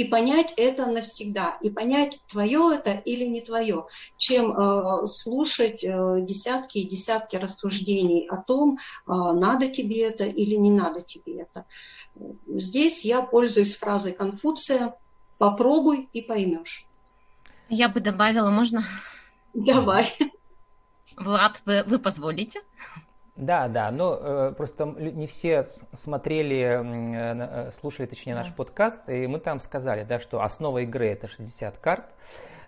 и 0.00 0.04
понять 0.04 0.54
это 0.56 0.86
навсегда, 0.86 1.58
и 1.60 1.68
понять, 1.68 2.20
твое 2.26 2.74
это 2.74 2.92
или 2.92 3.26
не 3.26 3.42
твое, 3.42 3.86
чем 4.16 4.50
э, 4.50 5.06
слушать 5.06 5.84
э, 5.84 6.20
десятки 6.22 6.78
и 6.78 6.88
десятки 6.88 7.36
рассуждений 7.36 8.26
о 8.26 8.38
том, 8.38 8.78
э, 8.78 8.78
надо 9.06 9.68
тебе 9.68 10.04
это 10.04 10.24
или 10.24 10.54
не 10.54 10.70
надо 10.70 11.02
тебе 11.02 11.42
это. 11.42 11.66
Здесь 12.46 13.04
я 13.04 13.20
пользуюсь 13.20 13.76
фразой 13.76 14.12
Конфуция 14.12 14.96
«попробуй 15.36 16.08
и 16.14 16.22
поймешь». 16.22 16.86
Я 17.68 17.90
бы 17.90 18.00
добавила, 18.00 18.48
можно? 18.48 18.82
Давай. 19.52 20.06
Влад, 21.14 21.60
вы, 21.66 21.84
вы 21.84 21.98
позволите? 21.98 22.62
Да, 23.40 23.68
да, 23.68 23.90
но 23.90 24.18
э, 24.20 24.52
просто 24.54 24.84
не 24.84 25.26
все 25.26 25.64
смотрели, 25.94 26.58
э, 26.58 27.68
э, 27.68 27.70
слушали, 27.70 28.06
точнее, 28.06 28.34
наш 28.34 28.48
да. 28.48 28.52
подкаст, 28.54 29.08
и 29.08 29.26
мы 29.26 29.40
там 29.40 29.60
сказали, 29.60 30.04
да, 30.04 30.18
что 30.18 30.42
основа 30.42 30.82
игры 30.82 31.06
это 31.08 31.26
60 31.26 31.78
карт, 31.78 32.14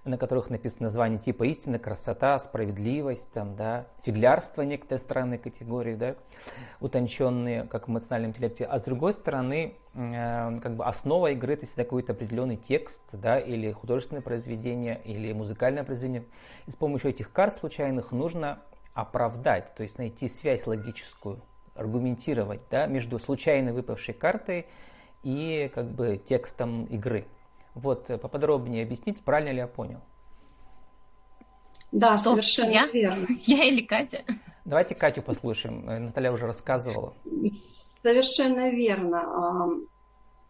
на 0.06 0.16
которых 0.16 0.48
написано 0.48 0.84
название 0.84 1.18
типа 1.18 1.44
истина, 1.44 1.78
красота, 1.78 2.38
справедливость, 2.38 3.30
там, 3.32 3.54
да, 3.54 3.84
фиглярство 4.02 4.62
некоторые 4.62 5.00
странные 5.00 5.38
категории, 5.38 5.94
да, 5.94 6.14
утонченные, 6.80 7.64
как 7.64 7.86
в 7.86 7.90
эмоциональном 7.90 8.30
интеллекте. 8.30 8.64
А 8.64 8.78
с 8.78 8.82
другой 8.84 9.12
стороны, 9.12 9.74
э, 9.92 10.60
как 10.62 10.74
бы 10.74 10.86
основа 10.86 11.32
игры 11.32 11.52
это 11.52 11.66
всегда 11.66 11.84
какой-то 11.84 12.12
определенный 12.12 12.56
текст, 12.56 13.02
да, 13.12 13.38
или 13.38 13.70
художественное 13.72 14.22
произведение, 14.22 15.02
или 15.04 15.34
музыкальное 15.34 15.84
произведение. 15.84 16.24
И 16.66 16.70
с 16.70 16.76
помощью 16.76 17.10
этих 17.10 17.30
карт 17.30 17.52
случайных 17.58 18.10
нужно 18.10 18.60
оправдать, 18.94 19.74
то 19.74 19.82
есть 19.82 19.98
найти 19.98 20.28
связь 20.28 20.66
логическую, 20.66 21.40
аргументировать 21.74 22.60
да, 22.70 22.86
между 22.86 23.18
случайно 23.18 23.72
выпавшей 23.72 24.14
картой 24.14 24.66
и 25.22 25.70
как 25.74 25.90
бы 25.90 26.16
текстом 26.16 26.84
игры. 26.86 27.26
Вот 27.74 28.10
э, 28.10 28.18
поподробнее 28.18 28.84
объясните, 28.84 29.22
правильно 29.22 29.50
ли 29.50 29.58
я 29.58 29.66
понял? 29.66 30.00
Да, 31.90 32.18
совершенно 32.18 32.70
я? 32.70 32.86
верно. 32.86 33.26
Я 33.44 33.64
или 33.64 33.82
Катя? 33.82 34.24
Давайте 34.64 34.94
Катю 34.94 35.22
послушаем. 35.22 35.88
Э, 35.88 35.98
Наталья 35.98 36.32
уже 36.32 36.46
рассказывала. 36.46 37.14
Совершенно 38.02 38.70
верно. 38.70 39.86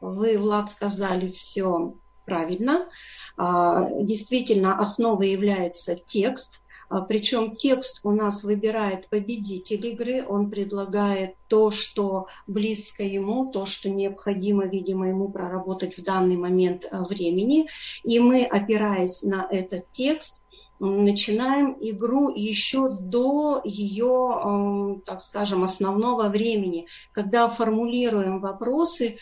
Вы, 0.00 0.36
Влад, 0.38 0.68
сказали 0.68 1.30
все 1.30 1.94
правильно. 2.24 2.88
А, 3.36 3.88
действительно, 4.02 4.78
основой 4.78 5.30
является 5.30 5.96
текст, 5.96 6.60
а, 6.60 6.61
Причем 7.00 7.56
текст 7.56 8.00
у 8.04 8.10
нас 8.10 8.44
выбирает 8.44 9.08
победитель 9.08 9.86
игры, 9.86 10.24
он 10.26 10.50
предлагает 10.50 11.36
то, 11.48 11.70
что 11.70 12.26
близко 12.46 13.02
ему, 13.02 13.50
то, 13.50 13.66
что 13.66 13.88
необходимо, 13.88 14.66
видимо, 14.66 15.08
ему 15.08 15.30
проработать 15.30 15.96
в 15.96 16.02
данный 16.02 16.36
момент 16.36 16.86
а, 16.90 17.04
времени. 17.04 17.68
И 18.02 18.18
мы, 18.18 18.44
опираясь 18.44 19.22
на 19.22 19.46
этот 19.50 19.90
текст, 19.92 20.42
начинаем 20.78 21.76
игру 21.80 22.28
еще 22.28 22.90
до 22.90 23.60
ее, 23.64 25.00
так 25.04 25.20
скажем, 25.22 25.62
основного 25.62 26.28
времени, 26.28 26.88
когда 27.12 27.48
формулируем 27.48 28.40
вопросы 28.40 29.18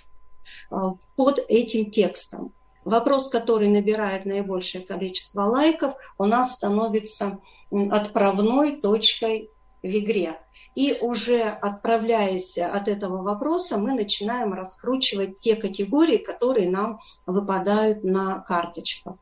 а, 0.71 0.95
под 1.17 1.39
этим 1.49 1.91
текстом. 1.91 2.53
Вопрос, 2.85 3.29
который 3.29 3.69
набирает 3.69 4.25
наибольшее 4.25 4.85
количество 4.85 5.43
лайков, 5.43 5.95
у 6.19 6.25
нас 6.25 6.55
становится 6.55 7.39
отправной 7.71 8.81
точкой 8.81 9.51
в 9.83 9.87
игре. 9.87 10.39
И 10.75 10.97
уже 11.01 11.43
отправляясь 11.43 12.57
от 12.57 12.89
этого 12.89 13.23
вопроса, 13.23 13.77
мы 13.77 13.93
начинаем 13.93 14.55
раскручивать 14.55 15.41
те 15.41 15.57
категории, 15.57 16.19
которые 16.19 16.71
нам 16.71 16.99
выпадают 17.27 18.05
на 18.05 18.39
карточках. 18.39 19.17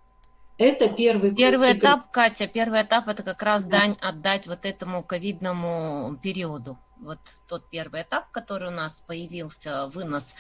Это 0.59 0.89
первый 0.89 1.35
Первый 1.35 1.73
этап, 1.79 2.11
Катя, 2.11 2.49
первый 2.49 2.83
этап 2.83 3.09
это 3.09 3.23
как 3.23 3.43
раз 3.43 3.65
да. 3.65 3.79
дань 3.79 3.97
отдать 4.01 4.47
вот 4.47 4.65
этому 4.67 5.03
ковидному 5.05 6.19
периоду 6.21 6.77
вот 7.01 7.19
тот 7.49 7.69
первый 7.71 8.03
этап, 8.03 8.31
который 8.31 8.69
у 8.69 8.73
нас 8.73 9.03
появился, 9.07 9.87
вынос 9.87 10.35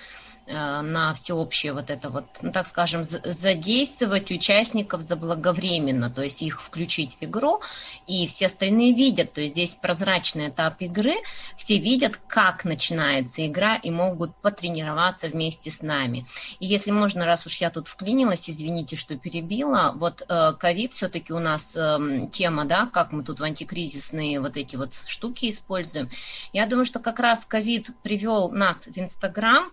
э, 0.47 0.53
на 0.53 1.15
всеобщее 1.15 1.73
вот 1.73 1.91
это 1.91 2.11
вот, 2.11 2.27
ну, 2.43 2.53
так 2.53 2.67
скажем, 2.67 3.03
задействовать 3.05 4.31
участников 4.31 5.03
заблаговременно, 5.03 6.11
то 6.11 6.23
есть 6.23 6.43
их 6.43 6.63
включить 6.63 7.17
в 7.21 7.25
игру, 7.25 7.61
и 8.07 8.27
все 8.27 8.47
остальные 8.47 8.95
видят, 8.95 9.33
то 9.33 9.41
есть 9.41 9.55
здесь 9.55 9.75
прозрачный 9.75 10.49
этап 10.49 10.81
игры, 10.83 11.15
все 11.57 11.79
видят, 11.79 12.19
как 12.27 12.65
начинается 12.65 13.47
игра 13.47 13.77
и 13.77 13.91
могут 13.91 14.35
потренироваться 14.37 15.29
вместе 15.29 15.71
с 15.71 15.83
нами. 15.83 16.27
И 16.61 16.67
если 16.67 16.91
можно, 16.91 17.25
раз 17.25 17.47
уж 17.47 17.57
я 17.57 17.71
тут 17.71 17.89
вклинилась, 17.89 18.51
извините, 18.51 18.97
что 18.97 19.17
перебила, 19.17 19.93
вот 19.97 20.23
э, 20.29 20.53
ковид 20.59 20.93
все-таки 20.93 21.33
у 21.33 21.39
нас 21.39 21.75
эм, 21.77 22.29
тема, 22.29 22.65
да, 22.65 22.87
как 22.87 23.13
мы 23.13 23.23
тут 23.23 23.41
в 23.41 23.45
антикризисные 23.45 24.41
вот 24.41 24.57
эти 24.57 24.77
вот 24.77 24.95
штуки 25.07 25.51
используем, 25.51 26.11
я 26.53 26.67
думаю, 26.67 26.87
что 26.87 26.99
как 26.99 27.21
раз 27.21 27.45
ковид 27.45 27.91
привел 28.03 28.51
нас 28.51 28.87
в 28.87 28.99
Инстаграм, 28.99 29.71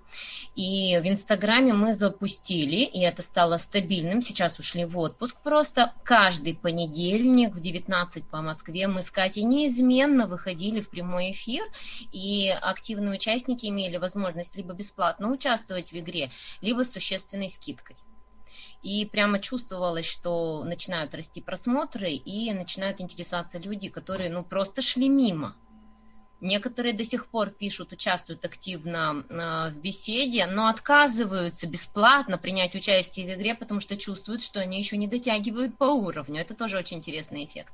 и 0.56 0.98
в 0.98 1.08
Инстаграме 1.08 1.74
мы 1.74 1.94
запустили, 1.94 2.84
и 2.84 3.02
это 3.02 3.22
стало 3.22 3.58
стабильным, 3.58 4.22
сейчас 4.22 4.60
ушли 4.60 4.86
в 4.86 4.98
отпуск 4.98 5.42
просто. 5.42 5.94
Каждый 6.04 6.56
понедельник 6.56 7.54
в 7.54 7.60
19 7.60 8.26
по 8.26 8.42
Москве 8.42 8.88
мы 8.88 9.02
с 9.02 9.12
Катей 9.12 9.44
неизменно 9.44 10.28
выходили 10.28 10.82
в 10.82 10.90
прямой 10.90 11.32
эфир, 11.32 11.64
и 12.12 12.50
активные 12.50 13.16
участники 13.16 13.68
имели 13.68 13.98
возможность 13.98 14.56
либо 14.58 14.74
бесплатно 14.74 15.32
участвовать 15.32 15.92
в 15.92 15.98
игре, 15.98 16.32
либо 16.62 16.84
с 16.84 16.92
существенной 16.92 17.50
скидкой. 17.50 17.96
И 18.84 19.06
прямо 19.06 19.40
чувствовалось, 19.40 20.06
что 20.06 20.64
начинают 20.64 21.16
расти 21.16 21.42
просмотры 21.42 22.12
и 22.12 22.54
начинают 22.54 23.02
интересоваться 23.02 23.58
люди, 23.58 23.90
которые 23.90 24.30
ну 24.30 24.44
просто 24.44 24.82
шли 24.82 25.10
мимо 25.10 25.56
Некоторые 26.46 26.94
до 26.94 27.04
сих 27.04 27.26
пор 27.26 27.50
пишут, 27.50 27.92
участвуют 27.92 28.46
активно 28.46 29.26
э, 29.28 29.72
в 29.72 29.78
беседе, 29.82 30.46
но 30.46 30.68
отказываются 30.68 31.68
бесплатно 31.68 32.38
принять 32.38 32.76
участие 32.76 33.26
в 33.26 33.36
игре, 33.36 33.56
потому 33.56 33.80
что 33.80 33.98
чувствуют, 33.98 34.44
что 34.44 34.60
они 34.60 34.78
еще 34.78 34.96
не 34.96 35.08
дотягивают 35.08 35.76
по 35.76 35.86
уровню. 35.86 36.40
Это 36.40 36.54
тоже 36.54 36.78
очень 36.78 36.98
интересный 36.98 37.46
эффект. 37.46 37.74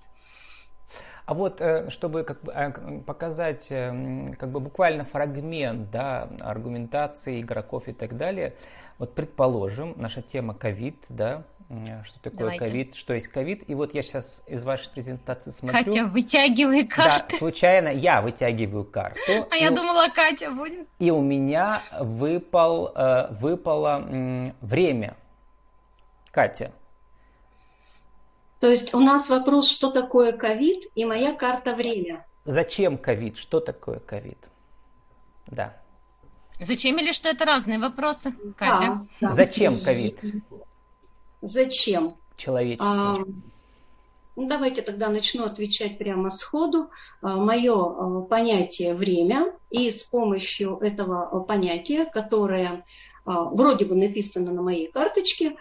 А 1.26 1.34
вот 1.34 1.60
э, 1.60 1.90
чтобы 1.90 2.24
как 2.24 2.44
бы, 2.44 2.54
э, 2.54 3.02
показать 3.02 3.68
как 3.68 4.50
бы 4.50 4.62
буквально 4.62 5.04
фрагмент 5.04 5.92
да, 5.92 6.30
аргументации 6.40 7.42
игроков 7.42 7.90
и 7.90 7.94
так 7.94 8.16
далее, 8.16 8.56
вот 9.00 9.16
предположим, 9.16 9.96
наша 9.98 10.22
тема 10.22 10.54
ковид, 10.54 11.04
да, 11.10 11.44
что 12.04 12.20
такое 12.20 12.58
ковид, 12.58 12.96
что 12.96 13.14
есть 13.14 13.28
ковид. 13.28 13.70
И 13.70 13.76
вот 13.76 13.94
я 13.94 14.02
сейчас 14.02 14.44
из 14.48 14.64
вашей 14.64 14.90
презентации 14.90 15.52
смотрю. 15.52 15.84
Катя, 15.84 16.06
вытягивай 16.06 16.86
карту. 16.86 17.32
Да, 17.32 17.38
случайно 17.38 17.90
я 17.90 18.22
вытягиваю 18.22 18.84
карту. 18.84 19.48
А 19.50 19.56
я 19.56 19.72
думала, 19.72 20.08
Катя 20.14 20.52
будет. 20.52 20.88
И 21.00 21.12
у 21.12 21.22
меня 21.22 21.82
выпал, 22.00 22.92
э, 22.96 23.34
выпало 23.34 24.54
время. 24.62 25.16
Катя. 26.32 26.72
То 28.60 28.68
есть 28.68 28.94
у 28.94 29.00
нас 29.00 29.30
вопрос, 29.30 29.70
что 29.70 29.92
такое 29.92 30.34
ковид, 30.34 30.86
и 30.96 31.04
моя 31.06 31.34
карта 31.34 31.74
время. 31.76 32.26
Зачем 32.46 32.98
ковид? 32.98 33.38
Что 33.38 33.60
такое 33.60 34.00
ковид? 34.00 34.38
Да. 35.48 35.76
Зачем 36.60 37.00
или 37.00 37.12
что 37.12 37.30
это 37.30 37.46
разные 37.46 37.80
вопросы, 37.80 38.34
Катя? 38.56 38.86
Да, 38.86 39.08
да. 39.20 39.32
Зачем 39.32 39.80
ковид? 39.80 40.20
Зачем? 41.42 42.16
Человечество. 42.38 42.88
А, 42.88 43.18
ну, 44.36 44.48
давайте 44.48 44.82
тогда 44.82 45.10
начну 45.10 45.46
отвечать 45.46 45.98
прямо 45.98 46.30
сходу. 46.30 46.90
А, 47.22 47.36
мое 47.38 47.74
а, 47.74 48.22
понятие 48.22 48.94
время, 48.94 49.54
и 49.70 49.90
с 49.90 50.04
помощью 50.04 50.78
этого 50.78 51.42
понятия, 51.42 52.06
которое 52.06 52.84
вроде 53.24 53.86
бы 53.86 53.96
написано 53.96 54.52
на 54.52 54.64
моей 54.64 54.92
карточке, 54.92 55.56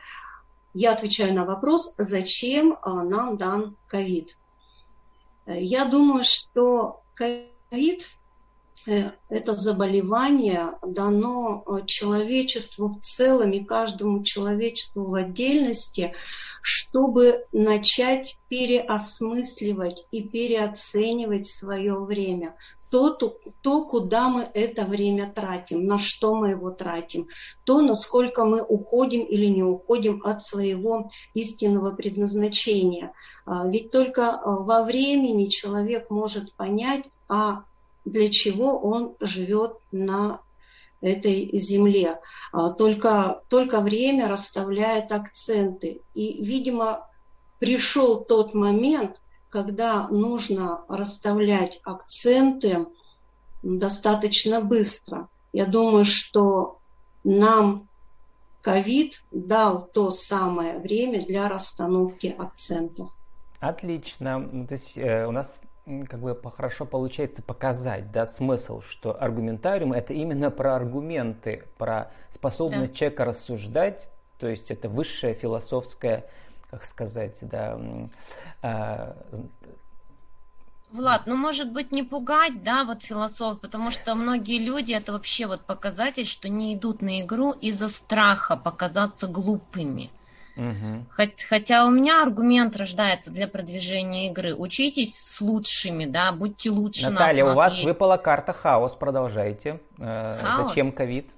я 0.72 0.92
отвечаю 0.92 1.34
на 1.34 1.44
вопрос, 1.44 1.94
зачем 1.98 2.78
нам 2.82 3.36
дан 3.36 3.76
ковид. 3.86 4.38
Я 5.46 5.84
думаю, 5.84 6.24
что 6.24 7.02
ковид 7.14 7.50
Э, 7.70 8.19
это 8.86 9.56
заболевание 9.56 10.72
дано 10.82 11.64
э, 11.66 11.86
человечеству 11.86 12.88
в 12.88 13.00
целом 13.00 13.52
и 13.52 13.64
каждому 13.64 14.22
человечеству 14.22 15.04
в 15.04 15.14
отдельности, 15.14 16.14
чтобы 16.62 17.44
начать 17.52 18.38
переосмысливать 18.48 20.06
и 20.10 20.22
переоценивать 20.22 21.46
свое 21.46 21.98
время. 21.98 22.56
То, 22.90 23.10
то, 23.10 23.38
то, 23.62 23.84
куда 23.84 24.28
мы 24.28 24.48
это 24.52 24.84
время 24.84 25.30
тратим, 25.32 25.84
на 25.84 25.96
что 25.96 26.34
мы 26.34 26.50
его 26.50 26.70
тратим, 26.70 27.28
то, 27.64 27.82
насколько 27.82 28.44
мы 28.44 28.62
уходим 28.62 29.22
или 29.22 29.46
не 29.46 29.62
уходим 29.62 30.22
от 30.24 30.42
своего 30.42 31.06
истинного 31.32 31.92
предназначения. 31.92 33.12
А, 33.46 33.68
ведь 33.68 33.92
только 33.92 34.22
э, 34.22 34.40
во 34.44 34.82
времени 34.82 35.46
человек 35.46 36.10
может 36.10 36.52
понять, 36.54 37.04
а 37.28 37.62
для 38.10 38.28
чего 38.28 38.78
он 38.78 39.14
живет 39.20 39.76
на 39.92 40.40
этой 41.00 41.50
земле. 41.54 42.20
А, 42.52 42.70
только, 42.70 43.42
только 43.48 43.80
время 43.80 44.28
расставляет 44.28 45.12
акценты. 45.12 46.02
И, 46.14 46.42
видимо, 46.42 47.08
пришел 47.58 48.24
тот 48.24 48.54
момент, 48.54 49.20
когда 49.48 50.08
нужно 50.08 50.84
расставлять 50.88 51.80
акценты 51.84 52.86
достаточно 53.62 54.60
быстро. 54.60 55.28
Я 55.52 55.66
думаю, 55.66 56.04
что 56.04 56.78
нам 57.24 57.88
ковид 58.62 59.22
дал 59.30 59.82
то 59.82 60.10
самое 60.10 60.78
время 60.78 61.20
для 61.20 61.48
расстановки 61.48 62.34
акцентов. 62.38 63.10
Отлично. 63.58 64.38
Ну, 64.38 64.66
то 64.66 64.74
есть 64.74 64.96
э, 64.96 65.26
у 65.26 65.32
нас 65.32 65.60
как 66.08 66.20
бы 66.20 66.38
хорошо 66.50 66.84
получается 66.86 67.42
показать 67.42 68.10
да, 68.12 68.26
смысл, 68.26 68.80
что 68.80 69.20
аргументариум 69.20 69.92
это 69.92 70.12
именно 70.12 70.50
про 70.50 70.76
аргументы, 70.76 71.64
про 71.78 72.10
способность 72.28 72.92
да. 72.92 72.98
человека 72.98 73.24
рассуждать, 73.24 74.10
то 74.38 74.48
есть 74.48 74.70
это 74.70 74.88
высшая 74.88 75.34
философская, 75.34 76.26
как 76.70 76.84
сказать, 76.84 77.38
да, 77.42 77.78
э, 78.62 79.12
Влад, 80.92 81.26
ну 81.26 81.36
может 81.36 81.72
быть 81.72 81.92
не 81.92 82.02
пугать, 82.02 82.64
да, 82.64 82.82
вот 82.84 83.02
философ, 83.02 83.60
потому 83.60 83.92
что 83.92 84.16
многие 84.16 84.58
люди 84.58 84.92
это 84.92 85.12
вообще 85.12 85.46
вот 85.46 85.60
показатель, 85.60 86.26
что 86.26 86.48
не 86.48 86.74
идут 86.74 87.00
на 87.00 87.20
игру 87.20 87.52
из-за 87.52 87.88
страха 87.88 88.56
показаться 88.56 89.28
глупыми. 89.28 90.10
Угу. 90.60 91.06
Хотя 91.48 91.86
у 91.86 91.90
меня 91.90 92.22
аргумент 92.22 92.76
рождается 92.76 93.30
для 93.30 93.48
продвижения 93.48 94.28
игры. 94.28 94.54
Учитесь 94.54 95.16
с 95.16 95.40
лучшими, 95.40 96.04
да, 96.04 96.32
будьте 96.32 96.68
лучше 96.68 97.08
Наталья, 97.08 97.44
нас. 97.44 97.50
у, 97.50 97.52
у 97.52 97.56
вас 97.56 97.72
есть. 97.72 97.84
выпала 97.84 98.18
карта 98.18 98.52
хаос, 98.52 98.94
продолжайте. 98.94 99.80
Э, 99.98 100.36
хаос? 100.38 100.68
Зачем 100.68 100.92
ковид? 100.92 101.30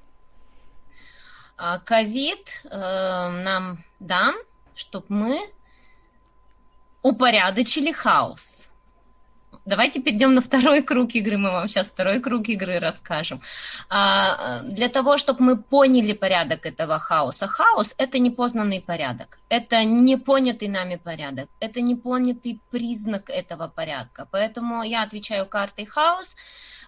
А, 1.56 1.78
ковид 1.78 2.64
э, 2.64 2.76
нам 2.76 3.84
дан, 4.00 4.34
чтобы 4.74 5.06
мы 5.08 5.40
упорядочили 7.02 7.92
хаос. 7.92 8.61
Давайте 9.64 10.00
перейдем 10.00 10.34
на 10.34 10.40
второй 10.40 10.82
круг 10.82 11.14
игры, 11.14 11.38
мы 11.38 11.52
вам 11.52 11.68
сейчас 11.68 11.88
второй 11.88 12.18
круг 12.18 12.48
игры 12.48 12.80
расскажем. 12.80 13.40
А, 13.88 14.60
для 14.62 14.88
того, 14.88 15.18
чтобы 15.18 15.44
мы 15.44 15.56
поняли 15.56 16.14
порядок 16.14 16.66
этого 16.66 16.98
хаоса. 16.98 17.46
Хаос– 17.46 17.94
это 17.98 18.18
непознанный 18.18 18.80
порядок, 18.80 19.38
это 19.48 19.84
непонятый 19.84 20.66
нами 20.66 20.96
порядок, 20.96 21.48
это 21.60 21.80
непонятый 21.80 22.60
признак 22.70 23.30
этого 23.30 23.68
порядка. 23.68 24.26
Поэтому 24.32 24.82
я 24.82 25.04
отвечаю 25.04 25.46
картой 25.46 25.84
хаос. 25.86 26.34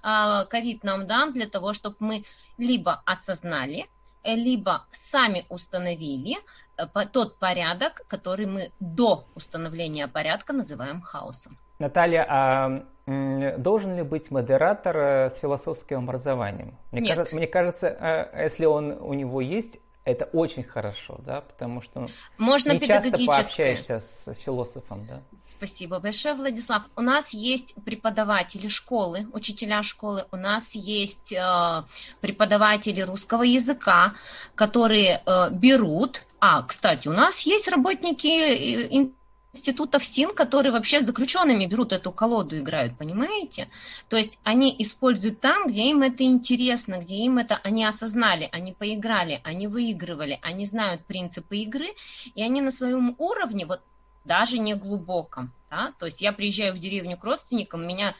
А, 0.03 0.45
ковид 0.45 0.83
нам 0.83 1.07
дан 1.07 1.33
для 1.33 1.47
того, 1.47 1.75
чтобы 1.75 1.97
мы 2.01 2.25
либо 2.59 3.03
осознали, 3.07 3.89
либо 4.25 4.87
сами 4.91 5.47
установили 5.49 6.39
э, 6.77 6.87
тот 7.13 7.39
порядок, 7.39 8.03
который 8.09 8.47
мы 8.47 8.73
до 8.81 9.29
установления 9.37 10.09
порядка 10.09 10.53
называем 10.53 11.03
хаосом. 11.03 11.57
Наталья, 11.79 12.27
а 12.29 12.85
должен 13.07 13.97
ли 13.97 14.03
быть 14.03 14.31
модератор 14.31 14.97
э, 14.97 15.31
с 15.31 15.37
философским 15.37 15.99
образованием? 15.99 16.79
Мне, 16.91 17.03
Нет. 17.03 17.17
Кажется, 17.17 17.37
мне 17.37 17.47
кажется, 17.47 17.89
э, 17.89 18.45
если 18.45 18.65
он 18.65 18.93
у 18.93 19.13
него 19.13 19.43
есть, 19.43 19.81
это 20.05 20.27
очень 20.27 20.63
хорошо, 20.63 21.19
да, 21.25 21.41
потому 21.41 21.81
что 21.81 22.07
Можно 22.37 22.73
не 22.73 22.81
часто 22.81 23.11
пообщаешься 23.11 24.01
с 24.01 24.35
философом, 24.39 25.07
да. 25.07 25.23
Спасибо 25.43 25.99
большое, 25.99 26.35
Владислав. 26.35 26.83
У 26.95 27.01
нас 27.01 27.31
есть 27.31 27.75
преподаватели 27.85 28.69
школы, 28.69 29.27
учителя 29.33 29.83
школы, 29.83 30.27
у 30.31 30.37
нас 30.37 30.75
есть 30.75 31.33
э, 31.33 31.83
преподаватели 32.21 33.01
русского 33.01 33.43
языка, 33.43 34.13
которые 34.55 35.23
э, 35.25 35.51
берут. 35.53 36.25
А, 36.39 36.63
кстати, 36.63 37.09
у 37.09 37.13
нас 37.13 37.41
есть 37.41 37.69
работники 37.69 38.27
э, 38.27 39.09
институтов 39.55 40.05
СИН, 40.05 40.31
которые 40.31 40.73
вообще 40.73 41.01
с 41.01 41.05
заключенными 41.05 41.67
берут 41.67 41.93
эту 41.93 42.11
колоду, 42.13 42.59
играют, 42.59 42.99
понимаете? 42.99 43.69
То 44.09 44.17
есть 44.17 44.39
они 44.43 44.75
используют 44.79 45.41
там, 45.41 45.69
где 45.69 45.91
им 45.91 46.03
это 46.03 46.25
интересно, 46.25 46.99
где 46.99 47.17
им 47.17 47.39
это 47.39 47.61
они 47.63 47.85
осознали, 47.85 48.49
они 48.53 48.73
поиграли, 48.73 49.41
они 49.45 49.69
выигрывали, 49.69 50.39
они 50.43 50.67
знают 50.67 51.05
принципы 51.05 51.59
игры, 51.59 51.89
и 52.35 52.43
они 52.43 52.61
на 52.61 52.73
своем 52.73 53.15
уровне, 53.19 53.65
вот 53.65 53.81
даже 54.25 54.59
не 54.59 54.75
глубоком, 54.75 55.53
да, 55.71 55.93
то 55.99 56.07
есть 56.07 56.21
я 56.21 56.33
приезжаю 56.33 56.75
в 56.75 56.79
деревню 56.79 57.17
к 57.17 57.25
родственникам, 57.25 57.87
меня 57.87 58.15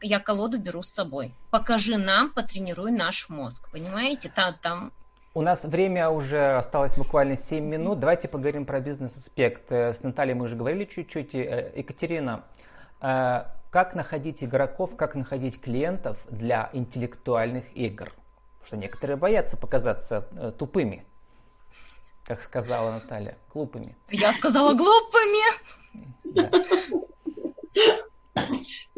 я 0.00 0.20
колоду 0.20 0.58
беру 0.58 0.82
с 0.82 0.88
собой. 0.88 1.34
Покажи 1.50 1.96
нам, 1.96 2.30
потренируй 2.30 2.92
наш 2.92 3.28
мозг, 3.28 3.68
понимаете? 3.72 4.28
Там, 4.28 4.54
там 4.62 4.92
у 5.34 5.42
нас 5.42 5.64
время 5.64 6.10
уже 6.10 6.56
осталось 6.56 6.96
буквально 6.96 7.36
7 7.36 7.64
минут. 7.64 8.00
Давайте 8.00 8.28
поговорим 8.28 8.64
про 8.64 8.80
бизнес-аспект. 8.80 9.70
Э, 9.70 9.92
с 9.92 10.02
Натальей 10.02 10.34
мы 10.34 10.46
уже 10.46 10.56
говорили 10.56 10.84
чуть-чуть. 10.84 11.34
Э, 11.34 11.72
Екатерина, 11.76 12.44
э, 13.00 13.44
как 13.70 13.94
находить 13.94 14.42
игроков, 14.42 14.96
как 14.96 15.14
находить 15.14 15.60
клиентов 15.60 16.18
для 16.30 16.70
интеллектуальных 16.72 17.64
игр? 17.76 18.12
Что 18.64 18.76
некоторые 18.76 19.16
боятся 19.16 19.56
показаться 19.56 20.22
тупыми, 20.58 21.06
как 22.24 22.42
сказала 22.42 22.92
Наталья, 22.92 23.36
глупыми. 23.52 23.96
Я 24.10 24.32
сказала 24.32 24.74
глупыми. 24.74 25.94
Да. 26.24 26.50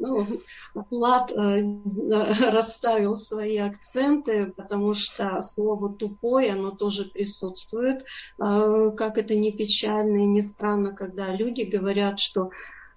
Ну, 0.01 0.27
Влад 0.91 1.31
э, 1.33 1.63
расставил 2.51 3.15
свои 3.15 3.59
акценты, 3.59 4.47
потому 4.57 4.95
что 4.95 5.41
слово 5.41 5.93
«тупой», 5.93 6.51
оно 6.51 6.71
тоже 6.71 7.05
присутствует. 7.05 8.03
Э, 8.43 8.91
как 8.97 9.19
это 9.19 9.37
не 9.37 9.53
печально 9.53 10.23
и 10.23 10.27
не 10.27 10.43
странно, 10.43 10.95
когда 10.95 11.33
люди 11.35 11.63
говорят, 11.63 12.19
что 12.19 12.51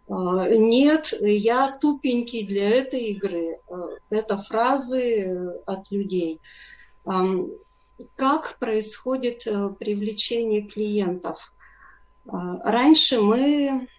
э, 0.08 0.13
нет, 0.56 1.13
я 1.22 1.78
тупенький 1.78 2.48
для 2.48 2.70
этой 2.70 3.02
игры. 3.12 3.60
Это 4.10 4.38
фразы 4.38 5.60
от 5.66 5.92
людей. 5.92 6.39
Как 8.16 8.58
происходит 8.60 9.44
привлечение 9.78 10.62
клиентов? 10.62 11.54
Раньше 12.26 13.20
мы 13.20 13.89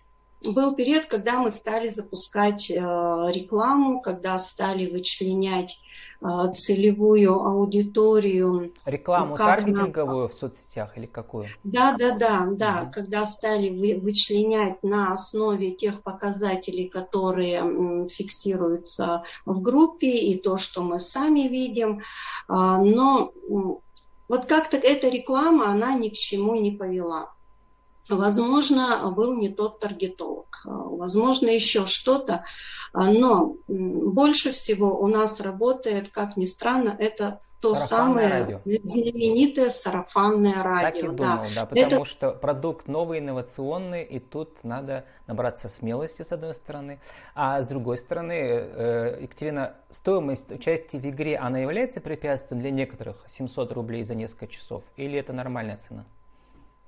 был 0.53 0.75
период, 0.75 1.07
когда 1.07 1.39
мы 1.39 1.51
стали 1.51 1.87
запускать 1.89 2.71
э, 2.71 2.75
рекламу, 2.75 4.01
когда 4.01 4.39
стали 4.39 4.87
вычленять 4.87 5.81
э, 6.21 6.53
целевую 6.55 7.33
аудиторию. 7.33 8.73
Рекламу 8.85 9.37
таргетинговую 9.37 10.25
на... 10.25 10.29
в 10.29 10.35
соцсетях 10.35 10.97
или 10.99 11.07
какую? 11.07 11.49
Да, 11.63 11.97
да, 11.99 12.17
да, 12.17 12.49
да. 12.53 12.83
Mm-hmm. 12.83 12.91
Когда 12.93 13.27
стали 13.27 13.71
вы, 13.71 14.01
вычленять 14.01 14.83
на 14.83 15.13
основе 15.13 15.71
тех 15.73 16.03
показателей, 16.03 16.89
которые 16.89 18.09
фиксируются 18.09 19.25
в 19.45 19.63
группе, 19.63 20.17
и 20.17 20.39
то, 20.39 20.57
что 20.57 20.83
мы 20.83 20.99
сами 21.01 21.49
видим. 21.49 22.03
А, 22.49 22.79
но 22.79 23.33
вот 24.29 24.47
как-то 24.47 24.77
эта 24.77 25.09
реклама, 25.09 25.71
она 25.71 25.95
ни 25.95 26.09
к 26.09 26.15
чему 26.15 26.55
не 26.55 26.73
повела. 26.73 27.35
Возможно, 28.09 29.11
был 29.11 29.37
не 29.39 29.49
тот 29.49 29.81
таргетолог, 29.81 30.63
возможно, 30.65 31.49
еще 31.49 31.87
что-то, 31.87 32.45
но 32.93 33.57
больше 33.67 34.53
всего 34.53 34.99
у 35.01 35.07
нас 35.07 35.41
работает, 35.41 36.11
как 36.11 36.37
ни 36.37 36.45
странно, 36.45 36.95
это 36.99 37.41
то 37.65 37.75
сарафанное 37.75 38.29
самое 38.29 38.29
радио. 38.29 38.61
знаменитое 38.85 39.69
сарафанное 39.71 40.63
радио. 40.63 40.91
Так 40.91 40.97
и 40.97 41.17
думал, 41.17 41.17
да, 41.17 41.49
да 41.55 41.67
потому 41.67 41.87
это... 41.87 42.05
что 42.05 42.31
продукт 42.33 42.89
новый, 42.89 43.21
инновационный, 43.21 44.05
и 44.05 44.19
тут 44.19 44.63
надо 44.65 45.07
набраться 45.27 45.71
смелости, 45.71 46.21
с 46.21 46.31
одной 46.33 46.55
стороны. 46.55 47.01
А 47.35 47.63
с 47.63 47.67
другой 47.67 47.97
стороны, 47.97 48.35
э, 48.35 49.19
Екатерина, 49.23 49.77
стоимость 49.91 50.51
участия 50.51 50.99
в 50.99 51.09
игре, 51.09 51.39
она 51.39 51.59
является 51.59 52.03
препятствием 52.03 52.61
для 52.61 52.71
некоторых 52.71 53.25
700 53.29 53.73
рублей 53.73 54.05
за 54.05 54.15
несколько 54.15 54.47
часов, 54.47 54.85
или 54.97 55.19
это 55.19 55.33
нормальная 55.33 55.79
цена? 55.79 56.05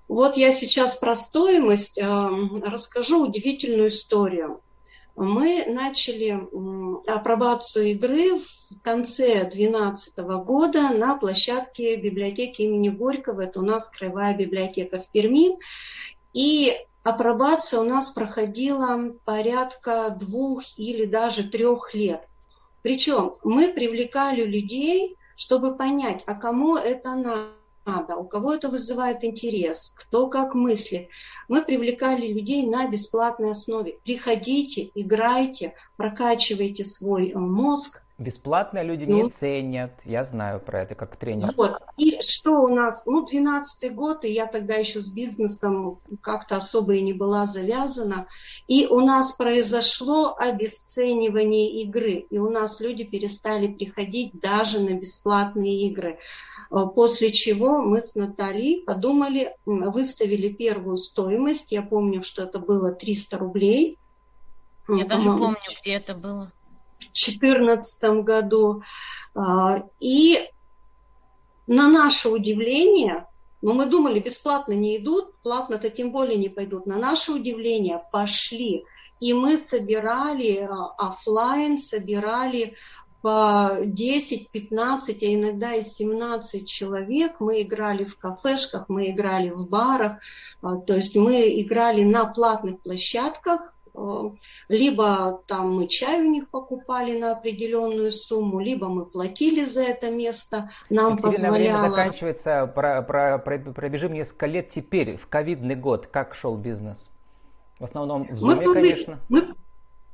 Вот 0.08 0.36
я 0.36 0.52
сейчас 0.52 0.96
про 0.96 1.14
стоимость 1.14 1.98
э, 1.98 2.04
расскажу 2.04 3.24
удивительную 3.26 3.88
историю. 3.88 4.60
Мы 5.16 5.64
начали 5.66 6.38
апробацию 7.10 7.92
игры 7.92 8.38
в 8.38 8.82
конце 8.82 9.44
2012 9.44 10.18
года 10.44 10.90
на 10.90 11.16
площадке 11.16 11.96
библиотеки 11.96 12.62
имени 12.62 12.90
Горького. 12.90 13.42
Это 13.42 13.60
у 13.60 13.62
нас 13.62 13.88
краевая 13.88 14.36
библиотека 14.36 14.98
в 14.98 15.10
Перми. 15.10 15.58
И 16.34 16.76
апробация 17.02 17.80
у 17.80 17.84
нас 17.84 18.10
проходила 18.10 19.14
порядка 19.24 20.10
двух 20.10 20.62
или 20.76 21.06
даже 21.06 21.48
трех 21.48 21.94
лет. 21.94 22.28
Причем 22.82 23.36
мы 23.42 23.72
привлекали 23.72 24.44
людей, 24.44 25.16
чтобы 25.34 25.76
понять, 25.76 26.22
а 26.26 26.34
кому 26.34 26.76
это 26.76 27.14
надо 27.14 27.48
надо, 27.86 28.16
у 28.16 28.24
кого 28.24 28.54
это 28.54 28.68
вызывает 28.68 29.24
интерес, 29.24 29.94
кто 29.96 30.28
как 30.28 30.54
мыслит. 30.54 31.08
Мы 31.48 31.62
привлекали 31.62 32.26
людей 32.26 32.66
на 32.66 32.88
бесплатной 32.88 33.50
основе. 33.50 33.98
Приходите, 34.04 34.90
играйте, 34.94 35.74
прокачивайте 35.96 36.84
свой 36.84 37.30
э, 37.30 37.38
мозг. 37.38 38.02
Бесплатно 38.18 38.82
люди 38.82 39.04
ну, 39.04 39.24
не 39.24 39.30
ценят, 39.30 39.92
я 40.06 40.24
знаю 40.24 40.58
про 40.58 40.82
это 40.82 40.94
как 40.94 41.16
тренер. 41.16 41.52
Вот. 41.54 41.82
И 41.98 42.18
что 42.26 42.62
у 42.62 42.68
нас, 42.68 43.04
ну, 43.04 43.26
12 43.26 43.94
год, 43.94 44.24
и 44.24 44.32
я 44.32 44.46
тогда 44.46 44.74
еще 44.74 45.00
с 45.00 45.10
бизнесом 45.10 45.98
как-то 46.22 46.56
особо 46.56 46.94
и 46.94 47.02
не 47.02 47.12
была 47.12 47.44
завязана, 47.44 48.26
и 48.68 48.86
у 48.86 49.00
нас 49.00 49.36
произошло 49.36 50.34
обесценивание 50.34 51.82
игры, 51.82 52.26
и 52.30 52.38
у 52.38 52.48
нас 52.48 52.80
люди 52.80 53.04
перестали 53.04 53.68
приходить 53.68 54.40
даже 54.40 54.80
на 54.80 54.94
бесплатные 54.94 55.86
игры. 55.88 56.18
Э, 56.70 56.86
после 56.94 57.32
чего 57.32 57.78
мы 57.82 58.00
с 58.00 58.14
Натальей 58.14 58.82
подумали, 58.84 59.54
выставили 59.64 60.48
первую 60.48 60.96
стоимость. 60.96 61.72
Я 61.72 61.82
помню, 61.82 62.22
что 62.22 62.42
это 62.42 62.58
было 62.58 62.92
300 62.92 63.38
рублей. 63.38 63.98
Я 64.88 65.04
даже 65.04 65.24
помню, 65.24 65.58
где 65.80 65.94
это 65.94 66.14
было. 66.14 66.52
В 66.98 67.02
2014 67.02 68.22
году. 68.22 68.82
А, 69.34 69.82
и 70.00 70.38
на 71.66 71.90
наше 71.90 72.28
удивление, 72.28 73.26
но 73.62 73.72
ну, 73.72 73.74
мы 73.74 73.86
думали, 73.86 74.20
бесплатно 74.20 74.72
не 74.72 74.98
идут, 74.98 75.36
платно-то 75.42 75.90
тем 75.90 76.12
более 76.12 76.38
не 76.38 76.48
пойдут. 76.48 76.86
На 76.86 76.96
наше 76.96 77.32
удивление 77.32 78.02
пошли. 78.12 78.84
И 79.18 79.32
мы 79.32 79.56
собирали 79.56 80.68
а, 80.70 80.86
офлайн, 80.98 81.78
собирали 81.78 82.76
по 83.26 83.78
10, 83.82 84.50
15, 84.52 85.22
а 85.24 85.26
иногда 85.26 85.74
и 85.74 85.82
17 85.82 86.68
человек. 86.68 87.40
Мы 87.40 87.62
играли 87.62 88.04
в 88.04 88.16
кафешках, 88.20 88.84
мы 88.86 89.10
играли 89.10 89.50
в 89.50 89.68
барах, 89.68 90.18
а, 90.62 90.76
то 90.76 90.94
есть 90.94 91.16
мы 91.16 91.60
играли 91.60 92.04
на 92.04 92.26
платных 92.26 92.78
площадках, 92.82 93.74
а, 93.94 94.30
либо 94.68 95.42
там 95.48 95.74
мы 95.74 95.88
чай 95.88 96.20
у 96.20 96.30
них 96.30 96.48
покупали 96.50 97.18
на 97.18 97.32
определенную 97.32 98.12
сумму, 98.12 98.60
либо 98.60 98.86
мы 98.86 99.06
платили 99.06 99.64
за 99.64 99.82
это 99.82 100.08
место, 100.08 100.70
нам 100.88 101.14
Екатерина, 101.14 101.32
позволяло... 101.32 101.78
время 101.78 101.90
заканчивается, 101.90 102.72
про, 102.72 103.02
про, 103.02 103.38
про, 103.38 103.58
пробежим 103.58 104.12
несколько 104.12 104.46
лет 104.46 104.68
теперь, 104.68 105.16
в 105.16 105.26
ковидный 105.26 105.74
год, 105.74 106.06
как 106.06 106.36
шел 106.36 106.56
бизнес? 106.56 107.10
В 107.80 107.84
основном 107.84 108.22
в 108.28 108.40
Zoom, 108.40 108.72
конечно. 108.72 109.18
Мы, 109.28 109.48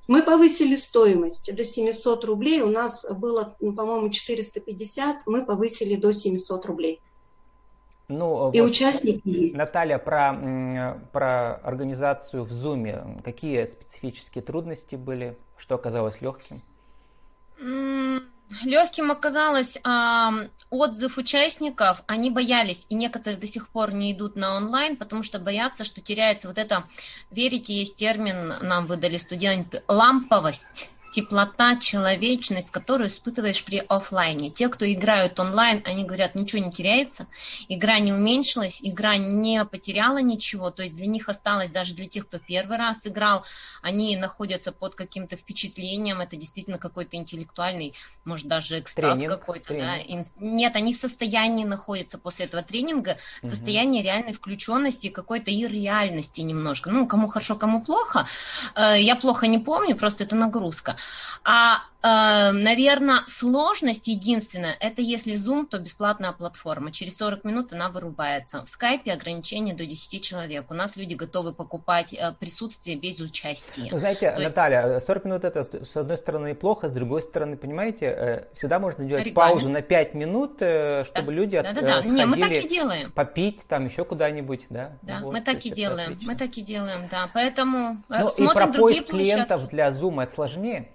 мы 0.09 0.23
повысили 0.23 0.77
стоимость 0.77 1.55
до 1.55 1.65
700 1.65 2.25
рублей. 2.25 2.61
У 2.63 2.71
нас 2.71 3.07
было, 3.19 3.57
ну, 3.61 3.73
по-моему, 3.75 4.11
450. 4.11 5.27
Мы 5.27 5.45
повысили 5.45 5.97
до 5.97 6.13
700 6.13 6.67
рублей. 6.67 7.01
Ну, 8.09 8.51
и 8.53 8.61
вот, 8.61 8.71
участники 8.71 9.29
есть. 9.29 9.57
Наталья, 9.57 9.99
про, 9.99 10.99
про 11.13 11.55
организацию 11.63 12.45
в 12.45 12.51
Zoom. 12.51 13.23
Какие 13.23 13.65
специфические 13.65 14.43
трудности 14.43 14.97
были? 14.97 15.39
Что 15.57 15.77
оказалось 15.77 16.21
легким? 16.21 16.63
Легким 18.65 19.11
оказалось 19.11 19.79
а, 19.83 20.33
отзыв 20.71 21.19
участников, 21.19 22.03
они 22.07 22.31
боялись, 22.31 22.87
и 22.89 22.95
некоторые 22.95 23.41
до 23.41 23.47
сих 23.47 23.69
пор 23.69 23.93
не 23.93 24.13
идут 24.13 24.37
на 24.37 24.57
онлайн, 24.57 24.97
потому 24.97 25.23
что 25.23 25.39
боятся, 25.39 25.85
что 25.85 26.01
теряется 26.01 26.49
вот 26.49 26.59
это, 26.59 26.85
верите, 27.31 27.75
есть 27.75 27.97
термин, 27.97 28.55
нам 28.61 28.87
выдали 28.87 29.17
студенты, 29.17 29.83
ламповость 29.89 30.91
теплота, 31.13 31.77
человечность, 31.77 32.71
которую 32.71 33.09
испытываешь 33.09 33.63
при 33.63 33.79
офлайне. 33.79 34.51
Те, 34.51 34.69
кто 34.69 34.91
играют 34.91 35.39
онлайн, 35.39 35.83
они 35.85 36.05
говорят, 36.05 36.35
ничего 36.35 36.65
не 36.65 36.73
теряется, 36.73 37.27
игра 37.69 37.99
не 37.99 38.13
уменьшилась, 38.13 38.81
игра 38.83 39.17
не 39.17 39.65
потеряла 39.65 40.19
ничего, 40.19 40.71
то 40.71 40.83
есть 40.83 40.97
для 40.97 41.07
них 41.07 41.29
осталось, 41.29 41.71
даже 41.71 41.95
для 41.95 42.09
тех, 42.09 42.27
кто 42.27 42.39
первый 42.39 42.79
раз 42.79 43.07
играл, 43.07 43.45
они 43.83 44.17
находятся 44.17 44.73
под 44.73 44.95
каким-то 44.95 45.37
впечатлением, 45.37 46.21
это 46.21 46.37
действительно 46.37 46.79
какой-то 46.79 47.17
интеллектуальный, 47.17 47.95
может 48.25 48.47
даже 48.47 48.81
экстаз 48.81 49.23
какой-то, 49.23 49.75
да. 49.75 49.97
Нет, 50.39 50.77
они 50.77 50.95
в 50.95 50.97
состоянии 50.97 51.65
находятся 51.65 52.19
после 52.19 52.47
этого 52.47 52.63
тренинга, 52.63 53.19
угу. 53.43 53.51
реальной 54.03 54.33
включенности, 54.33 55.09
какой-то 55.09 55.51
и 55.51 55.67
реальности 55.67 56.41
немножко. 56.41 56.91
Ну, 56.91 57.07
кому 57.07 57.29
хорошо, 57.29 57.57
кому 57.57 57.83
плохо. 57.83 58.27
Э, 58.75 58.97
я 58.99 59.15
плохо 59.17 59.47
не 59.47 59.59
помню, 59.59 59.97
просто 59.97 60.25
это 60.25 60.37
нагрузка. 60.37 60.97
А 61.45 61.77
Э, 61.77 61.92
Наверное, 62.03 63.21
сложность 63.29 64.09
единственная, 64.09 64.77
это 64.81 65.03
если 65.03 65.35
Zoom, 65.35 65.67
то 65.67 65.79
бесплатная 65.79 66.33
платформа. 66.33 66.91
Через 66.91 67.17
40 67.17 67.45
минут 67.45 67.73
она 67.73 67.91
вырубается. 67.91 68.65
В 68.65 68.83
Skype 68.83 69.09
ограничение 69.11 69.75
до 69.75 69.87
10 69.87 70.23
человек. 70.23 70.71
У 70.71 70.75
нас 70.75 70.97
люди 70.97 71.15
готовы 71.15 71.53
покупать 71.53 72.13
э, 72.13 72.33
присутствие 72.39 72.97
без 72.97 73.21
участия. 73.21 73.89
Вы 73.93 74.01
знаете, 74.01 74.33
то 74.33 74.41
Наталья, 74.41 74.99
40 74.99 75.25
минут 75.25 75.45
это 75.45 75.63
с 75.63 75.97
одной 75.97 76.19
стороны 76.19 76.55
плохо, 76.55 76.89
с 76.89 76.93
другой 76.93 77.23
стороны, 77.23 77.57
понимаете, 77.57 78.07
э, 78.07 78.45
всегда 78.55 78.79
можно 78.79 79.05
делать 79.05 79.27
Регламент. 79.27 79.53
паузу 79.53 79.69
на 79.69 79.83
5 79.83 80.15
минут, 80.15 80.55
чтобы 80.57 81.07
да. 81.15 81.33
люди 81.33 81.61
да, 81.61 81.73
да, 81.73 81.81
да. 81.81 82.03
Не, 82.03 82.27
мы 82.27 82.37
так 82.37 82.51
и 82.51 82.69
делаем. 82.69 83.13
попить 83.13 83.65
там 83.69 83.87
еще 83.87 84.05
куда-нибудь. 84.05 84.67
Да, 84.71 84.97
да 85.03 85.21
вот, 85.23 85.33
мы 85.33 85.41
так 85.41 85.65
и 85.65 85.71
делаем. 85.71 86.19
Мы 86.23 86.35
так 86.35 86.57
и 86.57 86.63
делаем, 86.63 87.09
да. 87.11 87.31
Поэтому 87.33 87.99
ну, 88.09 88.29
смотрим 88.29 88.71
и 88.71 88.73
про 88.73 88.79
поиск 88.79 89.07
клиентов 89.07 89.69
для 89.69 89.89
Zoom 89.91 90.23
это 90.23 90.33
сложнее? 90.33 90.89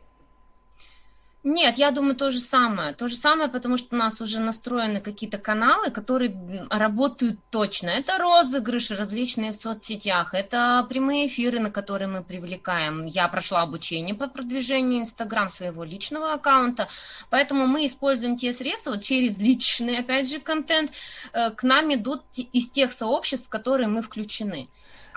Нет, 1.49 1.77
я 1.77 1.91
думаю, 1.91 2.17
то 2.17 2.29
же 2.29 2.39
самое. 2.39 2.93
То 2.93 3.07
же 3.07 3.15
самое, 3.15 3.47
потому 3.47 3.77
что 3.77 3.95
у 3.95 3.97
нас 3.97 4.19
уже 4.19 4.41
настроены 4.41 4.99
какие-то 4.99 5.38
каналы, 5.38 5.91
которые 5.91 6.36
работают 6.69 7.39
точно. 7.49 7.88
Это 7.88 8.17
розыгрыши 8.17 8.97
различные 8.97 9.53
в 9.53 9.55
соцсетях, 9.55 10.33
это 10.33 10.86
прямые 10.89 11.27
эфиры, 11.27 11.60
на 11.60 11.71
которые 11.71 12.10
мы 12.10 12.21
привлекаем. 12.21 13.05
Я 13.05 13.29
прошла 13.29 13.62
обучение 13.62 14.13
по 14.13 14.27
продвижению 14.27 14.99
Инстаграм 14.99 15.47
своего 15.47 15.86
личного 15.86 16.33
аккаунта, 16.33 16.89
поэтому 17.29 17.65
мы 17.65 17.88
используем 17.88 18.36
те 18.36 18.51
средства 18.51 18.91
вот 18.91 19.03
через 19.03 19.38
личный, 19.38 19.99
опять 19.99 20.29
же, 20.29 20.41
контент. 20.41 20.91
Э, 21.31 21.51
к 21.51 21.63
нам 21.63 21.93
идут 21.93 22.23
из 22.36 22.69
тех 22.69 22.91
сообществ, 22.91 23.47
в 23.47 23.49
которые 23.49 23.88
мы 23.88 24.01
включены 24.01 24.67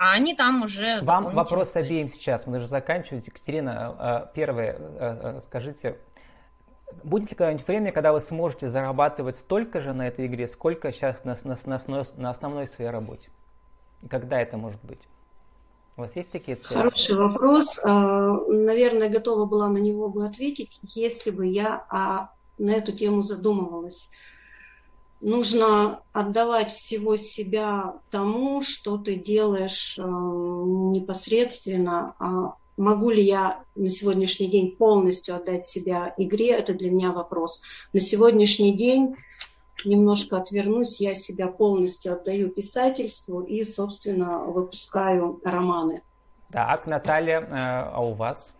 а 0.03 0.13
они 0.13 0.33
там 0.33 0.63
уже... 0.63 1.01
Вам 1.03 1.35
вопрос 1.35 1.75
обеим 1.75 2.07
сейчас, 2.07 2.47
мы 2.47 2.53
даже 2.53 2.65
заканчиваем. 2.65 3.21
Екатерина, 3.23 3.95
э, 3.99 4.33
первое, 4.33 4.75
э, 4.79 5.39
скажите, 5.43 5.99
Будет 7.03 7.31
ли 7.31 7.35
когда-нибудь 7.35 7.67
время, 7.67 7.91
когда 7.91 8.13
вы 8.13 8.21
сможете 8.21 8.69
зарабатывать 8.69 9.35
столько 9.35 9.79
же 9.79 9.93
на 9.93 10.07
этой 10.07 10.27
игре, 10.27 10.47
сколько 10.47 10.91
сейчас 10.91 11.23
на, 11.23 11.35
на, 11.43 11.57
на, 11.65 12.03
на 12.15 12.29
основной 12.29 12.67
своей 12.67 12.91
работе? 12.91 13.29
И 14.01 14.07
когда 14.07 14.39
это 14.39 14.57
может 14.57 14.83
быть? 14.83 14.99
У 15.97 16.01
вас 16.01 16.15
есть 16.15 16.31
такие 16.31 16.57
цели? 16.57 16.77
Хороший 16.77 17.15
вопрос. 17.15 17.79
А, 17.83 18.33
наверное, 18.47 19.09
готова 19.09 19.45
была 19.45 19.67
на 19.67 19.77
него 19.77 20.09
бы 20.09 20.25
ответить, 20.25 20.79
если 20.95 21.31
бы 21.31 21.45
я 21.45 21.85
а, 21.89 22.29
на 22.57 22.71
эту 22.71 22.91
тему 22.91 23.21
задумывалась. 23.21 24.09
Нужно 25.19 26.01
отдавать 26.13 26.71
всего 26.71 27.17
себя 27.17 27.95
тому, 28.09 28.63
что 28.63 28.97
ты 28.97 29.15
делаешь 29.15 29.99
а, 29.99 30.03
непосредственно, 30.03 32.15
Могу 32.77 33.09
ли 33.09 33.21
я 33.21 33.63
на 33.75 33.89
сегодняшний 33.89 34.47
день 34.47 34.75
полностью 34.75 35.35
отдать 35.35 35.65
себя 35.65 36.13
игре, 36.17 36.51
это 36.51 36.73
для 36.73 36.89
меня 36.89 37.11
вопрос. 37.11 37.61
На 37.93 37.99
сегодняшний 37.99 38.75
день 38.75 39.15
немножко 39.85 40.37
отвернусь, 40.37 41.01
я 41.01 41.13
себя 41.13 41.47
полностью 41.47 42.13
отдаю 42.13 42.49
писательству 42.49 43.41
и, 43.41 43.63
собственно, 43.63 44.39
выпускаю 44.39 45.39
романы. 45.43 46.01
Так, 46.51 46.87
Наталья, 46.87 47.41
э, 47.41 47.45
а 47.51 48.01
у 48.01 48.13
вас? 48.13 48.51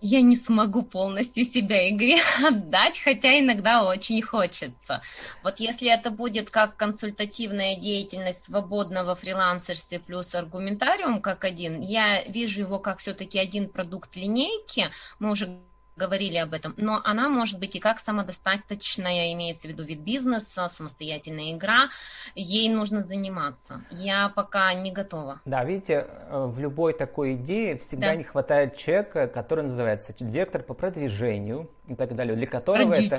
Я 0.00 0.20
не 0.20 0.36
смогу 0.36 0.82
полностью 0.82 1.44
себя 1.44 1.88
игре 1.88 2.18
отдать, 2.46 2.98
хотя 2.98 3.38
иногда 3.38 3.84
очень 3.84 4.22
хочется. 4.22 5.02
Вот 5.42 5.60
если 5.60 5.92
это 5.92 6.10
будет 6.10 6.50
как 6.50 6.76
консультативная 6.76 7.76
деятельность 7.76 8.44
свободного 8.44 9.14
фрилансерства 9.14 9.98
плюс 9.98 10.34
аргументариум 10.34 11.20
как 11.20 11.44
один, 11.44 11.80
я 11.80 12.22
вижу 12.24 12.60
его 12.60 12.78
как 12.78 12.98
все-таки 12.98 13.38
один 13.38 13.68
продукт 13.68 14.14
линейки, 14.16 14.90
мы 15.18 15.30
уже 15.30 15.58
говорили 15.98 16.36
об 16.36 16.54
этом, 16.54 16.74
но 16.78 17.00
она 17.04 17.28
может 17.28 17.58
быть 17.58 17.76
и 17.76 17.80
как 17.80 17.98
самодостаточная, 17.98 19.32
имеется 19.32 19.68
в 19.68 19.70
виду 19.70 19.82
вид 19.82 20.00
бизнеса, 20.00 20.68
самостоятельная 20.70 21.52
игра, 21.52 21.88
ей 22.34 22.68
нужно 22.68 23.02
заниматься. 23.02 23.82
Я 23.90 24.30
пока 24.30 24.72
не 24.72 24.92
готова. 24.92 25.40
Да, 25.44 25.64
видите, 25.64 26.06
э, 26.08 26.46
в 26.46 26.58
любой 26.58 26.94
такой 26.94 27.34
идее 27.34 27.76
всегда 27.78 28.08
да. 28.08 28.16
не 28.16 28.24
хватает 28.24 28.76
человека, 28.76 29.26
который 29.26 29.64
называется 29.64 30.14
директор 30.18 30.62
по 30.62 30.74
продвижению 30.74 31.68
и 31.86 31.94
так 31.94 32.14
далее, 32.14 32.36
для 32.36 32.46
которого, 32.46 32.94
это, 32.94 33.18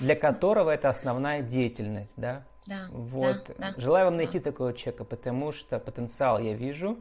для 0.00 0.16
которого 0.16 0.70
это 0.70 0.88
основная 0.88 1.42
деятельность, 1.42 2.14
да? 2.16 2.44
Да, 2.66 2.86
вот. 2.90 3.44
Да, 3.58 3.72
да, 3.72 3.74
Желаю 3.76 4.06
вам 4.06 4.14
найти 4.14 4.38
да. 4.38 4.50
такого 4.50 4.72
человека, 4.72 5.04
потому 5.04 5.52
что 5.52 5.78
потенциал 5.78 6.38
я 6.38 6.54
вижу. 6.54 6.98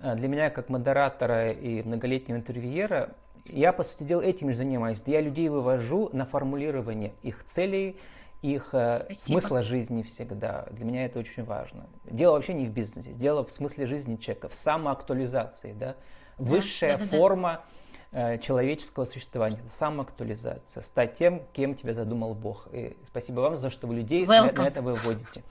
Э, 0.00 0.14
для 0.14 0.28
меня, 0.28 0.50
как 0.50 0.68
модератора 0.68 1.50
и 1.50 1.82
многолетнего 1.82 2.36
интервьюера, 2.36 3.14
я, 3.48 3.72
по 3.72 3.82
сути 3.82 4.04
дела, 4.04 4.22
этим 4.22 4.50
же 4.50 4.56
занимаюсь. 4.56 5.02
Я 5.06 5.20
людей 5.20 5.48
вывожу 5.48 6.10
на 6.12 6.26
формулирование 6.26 7.14
их 7.22 7.44
целей, 7.44 7.98
их 8.42 8.70
э, 8.72 9.02
Спасибо. 9.06 9.40
смысла 9.40 9.62
жизни 9.62 10.02
всегда. 10.02 10.66
Для 10.70 10.84
меня 10.84 11.06
это 11.06 11.18
очень 11.18 11.44
важно. 11.44 11.86
Дело 12.04 12.32
вообще 12.32 12.54
не 12.54 12.66
в 12.66 12.70
бизнесе, 12.70 13.12
дело 13.12 13.44
в 13.44 13.50
смысле 13.50 13.86
жизни 13.86 14.16
человека, 14.16 14.48
в 14.48 14.54
самоактуализации. 14.54 15.72
Да? 15.72 15.96
Высшая 16.38 16.98
да, 16.98 17.06
да, 17.06 17.16
форма 17.16 17.52
да 17.52 17.76
человеческого 18.12 19.04
существования. 19.04 19.58
Это 19.58 19.72
самоактуализация. 19.72 20.82
Стать 20.82 21.14
тем, 21.14 21.42
кем 21.52 21.74
тебя 21.74 21.92
задумал 21.92 22.34
Бог. 22.34 22.68
И 22.72 22.96
спасибо 23.06 23.40
вам 23.40 23.56
за 23.56 23.62
то, 23.62 23.70
что 23.70 23.86
вы 23.86 23.96
людей 23.96 24.26
на, 24.26 24.50
на 24.52 24.62
это 24.62 24.80
выводите. 24.80 25.42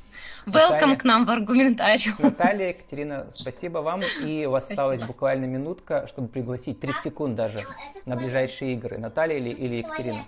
Welcome 0.46 0.72
Наталья, 0.72 0.96
к 0.96 1.04
нам 1.04 1.26
в 1.26 1.30
аргументарию. 1.30 2.14
Наталья, 2.18 2.70
Екатерина, 2.70 3.28
спасибо 3.32 3.80
вам. 3.80 4.02
И 4.24 4.46
у 4.46 4.52
вас 4.52 4.66
спасибо. 4.66 4.84
осталась 4.84 5.04
буквально 5.04 5.46
минутка, 5.46 6.08
чтобы 6.08 6.28
пригласить 6.28 6.80
30 6.80 7.04
секунд 7.04 7.36
даже 7.36 7.60
на 8.06 8.16
ближайшие 8.16 8.74
игры. 8.74 8.98
Наталья 8.98 9.38
или, 9.38 9.50
или 9.50 9.76
Екатерина? 9.78 10.26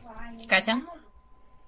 Катя. 0.48 0.82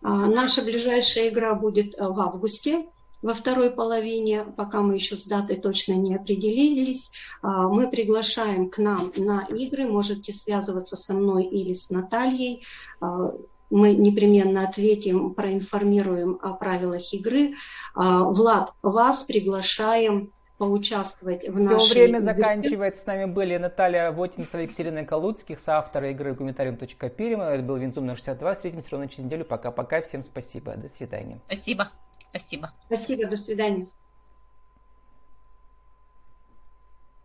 А, 0.01 0.09
наша 0.09 0.63
ближайшая 0.63 1.29
игра 1.29 1.55
будет 1.55 1.97
э, 1.97 2.07
в 2.07 2.19
августе 2.19 2.85
во 3.21 3.33
второй 3.33 3.71
половине, 3.71 4.43
пока 4.55 4.81
мы 4.81 4.95
еще 4.95 5.17
с 5.17 5.25
датой 5.25 5.57
точно 5.57 5.93
не 5.93 6.15
определились, 6.15 7.11
а, 7.41 7.67
мы 7.67 7.89
приглашаем 7.89 8.69
к 8.69 8.77
нам 8.77 8.99
на 9.17 9.45
игры. 9.49 9.87
Можете 9.87 10.31
связываться 10.31 10.95
со 10.95 11.13
мной 11.13 11.45
или 11.45 11.73
с 11.73 11.89
Натальей. 11.89 12.65
А, 13.01 13.31
мы 13.69 13.93
непременно 13.93 14.67
ответим, 14.67 15.33
проинформируем 15.33 16.39
о 16.41 16.53
правилах 16.53 17.13
игры. 17.13 17.55
А, 17.93 18.23
Влад, 18.23 18.73
вас 18.81 19.23
приглашаем 19.23 20.31
поучаствовать 20.57 21.47
в 21.47 21.53
Все 21.53 21.63
нашей 21.63 21.93
время 21.93 22.19
игре. 22.19 22.25
заканчивается. 22.25 23.01
С 23.01 23.05
нами 23.05 23.25
были 23.25 23.55
Наталья 23.57 24.11
Вотинцева 24.11 24.61
и 24.61 24.63
Екатерина 24.63 25.05
Калуцких, 25.05 25.57
соавторы 25.59 26.11
игры 26.11 26.35
комментариум.пирим. 26.35 27.41
Это 27.41 27.63
был 27.63 27.77
Винзум 27.77 28.05
на 28.05 28.15
62. 28.15 28.55
Встретимся 28.55 28.87
ровно 28.91 29.07
через 29.07 29.25
неделю. 29.25 29.45
Пока-пока. 29.45 30.01
Всем 30.01 30.21
спасибо. 30.21 30.75
До 30.75 30.89
свидания. 30.89 31.39
Спасибо. 31.47 31.91
Спасибо. 32.29 32.73
Спасибо, 32.87 33.27
до 33.27 33.35
свидания. 33.35 33.89